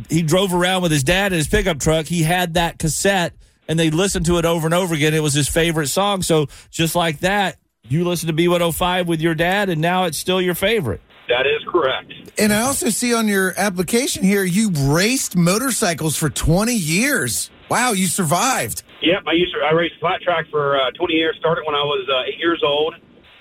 He 0.10 0.21
drove 0.21 0.53
around 0.53 0.82
with 0.82 0.91
his 0.91 1.06
dad 1.06 1.32
in 1.32 1.38
his 1.38 1.47
pickup 1.47 1.80
truck. 1.80 2.06
He 2.06 2.23
had 2.23 2.56
that 2.56 2.77
cassette 2.77 3.34
and 3.69 3.80
they 3.80 3.89
listened 3.89 4.25
to 4.25 4.38
it 4.39 4.45
over 4.45 4.67
and 4.67 4.73
over 4.73 4.93
again. 4.93 5.13
It 5.13 5.23
was 5.23 5.34
his 5.34 5.47
favorite 5.47 5.88
song. 5.88 6.21
So 6.21 6.47
just 6.69 6.95
like 6.95 7.19
that, 7.19 7.58
you 7.88 8.03
listen 8.03 8.27
to 8.27 8.34
B105 8.34 9.06
with 9.06 9.21
your 9.21 9.36
dad 9.36 9.69
and 9.69 9.80
now 9.80 10.03
it's 10.03 10.17
still 10.17 10.41
your 10.41 10.56
favorite. 10.56 10.99
That 11.30 11.45
is 11.45 11.65
correct. 11.69 12.13
And 12.38 12.51
I 12.51 12.62
also 12.63 12.89
see 12.89 13.13
on 13.13 13.27
your 13.30 13.53
application 13.58 14.23
here 14.23 14.43
you 14.43 14.69
raced 14.71 15.38
motorcycles 15.38 16.17
for 16.17 16.30
20 16.30 16.73
years. 16.73 17.49
Wow, 17.69 17.93
you 17.93 18.08
survived. 18.08 18.84
Yep, 19.01 19.23
I 19.27 19.34
used 19.34 19.53
to. 19.53 19.62
I 19.62 19.71
raced 19.71 19.95
flat 19.99 20.21
track 20.21 20.45
for 20.49 20.80
uh, 20.80 20.91
20 20.91 21.13
years. 21.13 21.36
Started 21.39 21.63
when 21.65 21.75
I 21.75 21.84
was 21.84 22.08
uh, 22.10 22.30
eight 22.32 22.39
years 22.39 22.62
old. 22.65 22.95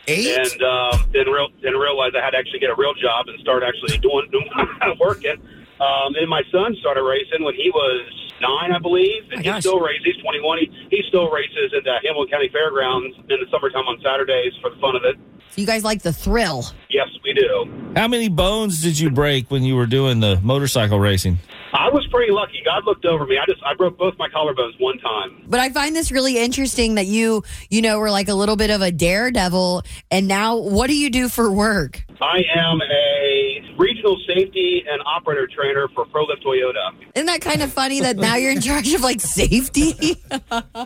Eight. 0.06 0.38
And 0.38 0.62
uh, 0.62 0.98
then 1.12 1.26
real 1.26 1.48
then 1.62 1.74
realized 1.74 2.14
I 2.14 2.22
had 2.22 2.30
to 2.30 2.38
actually 2.38 2.60
get 2.60 2.70
a 2.70 2.76
real 2.78 2.94
job 2.94 3.26
and 3.28 3.38
start 3.40 3.62
actually 3.62 3.98
doing, 3.98 4.28
doing 4.30 4.48
working. 5.00 5.36
Um, 5.80 6.14
and 6.14 6.28
my 6.28 6.42
son 6.50 6.74
started 6.80 7.02
racing 7.02 7.44
when 7.44 7.54
he 7.54 7.70
was 7.70 8.06
nine, 8.40 8.72
I 8.72 8.78
believe, 8.78 9.24
and 9.32 9.44
he 9.44 9.60
still 9.60 9.80
races. 9.80 10.02
He's 10.04 10.22
21. 10.22 10.58
He, 10.58 10.86
he 10.90 11.02
still 11.08 11.30
races 11.30 11.74
at 11.76 11.84
the 11.84 11.98
Hamilton 12.02 12.30
County 12.30 12.48
Fairgrounds 12.48 13.16
in 13.28 13.36
the 13.40 13.46
summertime 13.50 13.84
on 13.84 14.00
Saturdays 14.02 14.52
for 14.62 14.70
the 14.70 14.76
fun 14.76 14.96
of 14.96 15.02
it. 15.04 15.16
So 15.50 15.60
you 15.60 15.66
guys 15.66 15.84
like 15.84 16.02
the 16.02 16.12
thrill. 16.12 16.64
Yes, 16.88 17.08
we 17.24 17.32
do. 17.34 17.92
How 17.94 18.08
many 18.08 18.28
bones 18.28 18.82
did 18.82 18.98
you 18.98 19.10
break 19.10 19.50
when 19.50 19.62
you 19.62 19.76
were 19.76 19.86
doing 19.86 20.20
the 20.20 20.40
motorcycle 20.42 20.98
racing? 20.98 21.38
I 21.78 21.90
was 21.90 22.06
pretty 22.10 22.32
lucky. 22.32 22.62
God 22.64 22.84
looked 22.86 23.04
over 23.04 23.26
me. 23.26 23.36
I 23.38 23.44
just 23.46 23.62
I 23.62 23.74
broke 23.74 23.98
both 23.98 24.14
my 24.18 24.28
collarbones 24.28 24.80
one 24.80 24.98
time. 24.98 25.42
But 25.46 25.60
I 25.60 25.68
find 25.70 25.94
this 25.94 26.10
really 26.10 26.38
interesting 26.38 26.94
that 26.94 27.06
you, 27.06 27.42
you 27.68 27.82
know, 27.82 27.98
were 27.98 28.10
like 28.10 28.28
a 28.28 28.34
little 28.34 28.56
bit 28.56 28.70
of 28.70 28.80
a 28.80 28.90
daredevil. 28.90 29.82
And 30.10 30.26
now 30.26 30.56
what 30.56 30.86
do 30.88 30.96
you 30.96 31.10
do 31.10 31.28
for 31.28 31.52
work? 31.52 32.02
I 32.20 32.38
am 32.56 32.80
a 32.80 33.74
regional 33.78 34.16
safety 34.26 34.82
and 34.88 35.02
operator 35.04 35.46
trainer 35.46 35.86
for 35.94 36.06
ProLift 36.06 36.42
Toyota. 36.44 36.92
Isn't 37.14 37.26
that 37.26 37.42
kind 37.42 37.60
of 37.60 37.70
funny 37.70 38.00
that 38.00 38.16
now 38.16 38.36
you're 38.36 38.52
in 38.52 38.60
charge 38.62 38.90
of 38.94 39.02
like 39.02 39.20
safety? 39.20 40.16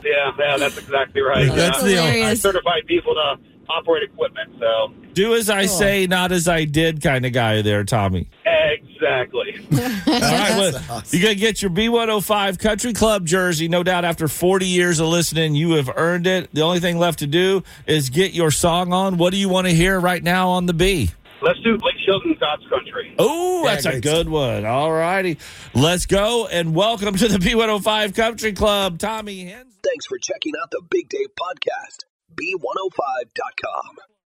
Yeah, 0.03 0.33
yeah, 0.39 0.57
that's 0.57 0.79
exactly 0.79 1.21
right. 1.21 1.49
That's 1.55 1.83
Uh, 1.83 1.87
the- 1.87 1.99
I 2.25 2.35
certified 2.35 2.87
people 2.87 3.15
to 3.15 3.37
operate 3.69 4.03
equipment. 4.03 4.51
So 4.59 4.93
Do 5.13 5.35
as 5.35 5.49
I 5.51 5.67
say, 5.67 6.07
not 6.07 6.33
as 6.33 6.49
I 6.49 6.65
did 6.65 7.03
kind 7.03 7.25
of 7.27 7.33
guy 7.33 7.63
there, 7.63 7.85
Tommy. 7.85 8.29
Exactly. 8.85 9.59
All 9.73 10.21
right, 10.21 10.57
well, 10.57 11.03
you 11.11 11.23
got 11.23 11.29
to 11.31 11.35
get 11.35 11.63
your 11.63 11.71
B105 11.71 12.59
Country 12.59 12.93
Club 12.93 13.27
jersey. 13.27 13.69
No 13.69 13.83
doubt 13.83 14.05
after 14.05 14.29
40 14.29 14.67
years 14.67 15.01
of 15.01 15.09
listening, 15.09 15.55
you 15.55 15.73
have 15.73 15.91
earned 15.97 16.27
it. 16.27 16.51
The 16.53 16.63
only 16.63 16.81
thing 16.81 16.99
left 16.99 17.21
to 17.21 17.27
do 17.27 17.63
is 17.87 18.11
get 18.11 18.33
your 18.33 18.51
song 18.51 18.93
on. 18.93 19.17
What 19.17 19.31
do 19.31 19.37
you 19.39 19.49
want 19.49 19.67
to 19.67 19.73
hear 19.73 19.99
right 19.99 20.23
now 20.23 20.51
on 20.51 20.67
the 20.67 20.75
B? 20.75 21.11
Let's 21.43 21.59
do 21.61 21.79
Blake 21.79 21.95
Shelton, 22.05 22.37
God's 22.39 22.67
Country. 22.69 23.15
Oh, 23.19 23.65
that's 23.65 23.87
a 23.87 24.01
good 24.01 24.29
one. 24.29 24.67
All 24.67 24.93
righty. 24.93 25.39
Let's 25.75 26.05
go 26.05 26.47
and 26.47 26.75
welcome 26.75 27.15
to 27.17 27.29
the 27.29 27.39
B105 27.39 28.15
Country 28.15 28.53
Club, 28.53 28.99
Tommy 28.99 29.47
Hens. 29.47 29.75
Thanks 29.83 30.07
for 30.07 30.19
checking 30.19 30.53
out 30.63 30.71
the 30.71 30.83
Big 30.91 31.09
Dave 31.09 31.29
Podcast. 31.29 32.05
B105.com. 32.35 34.10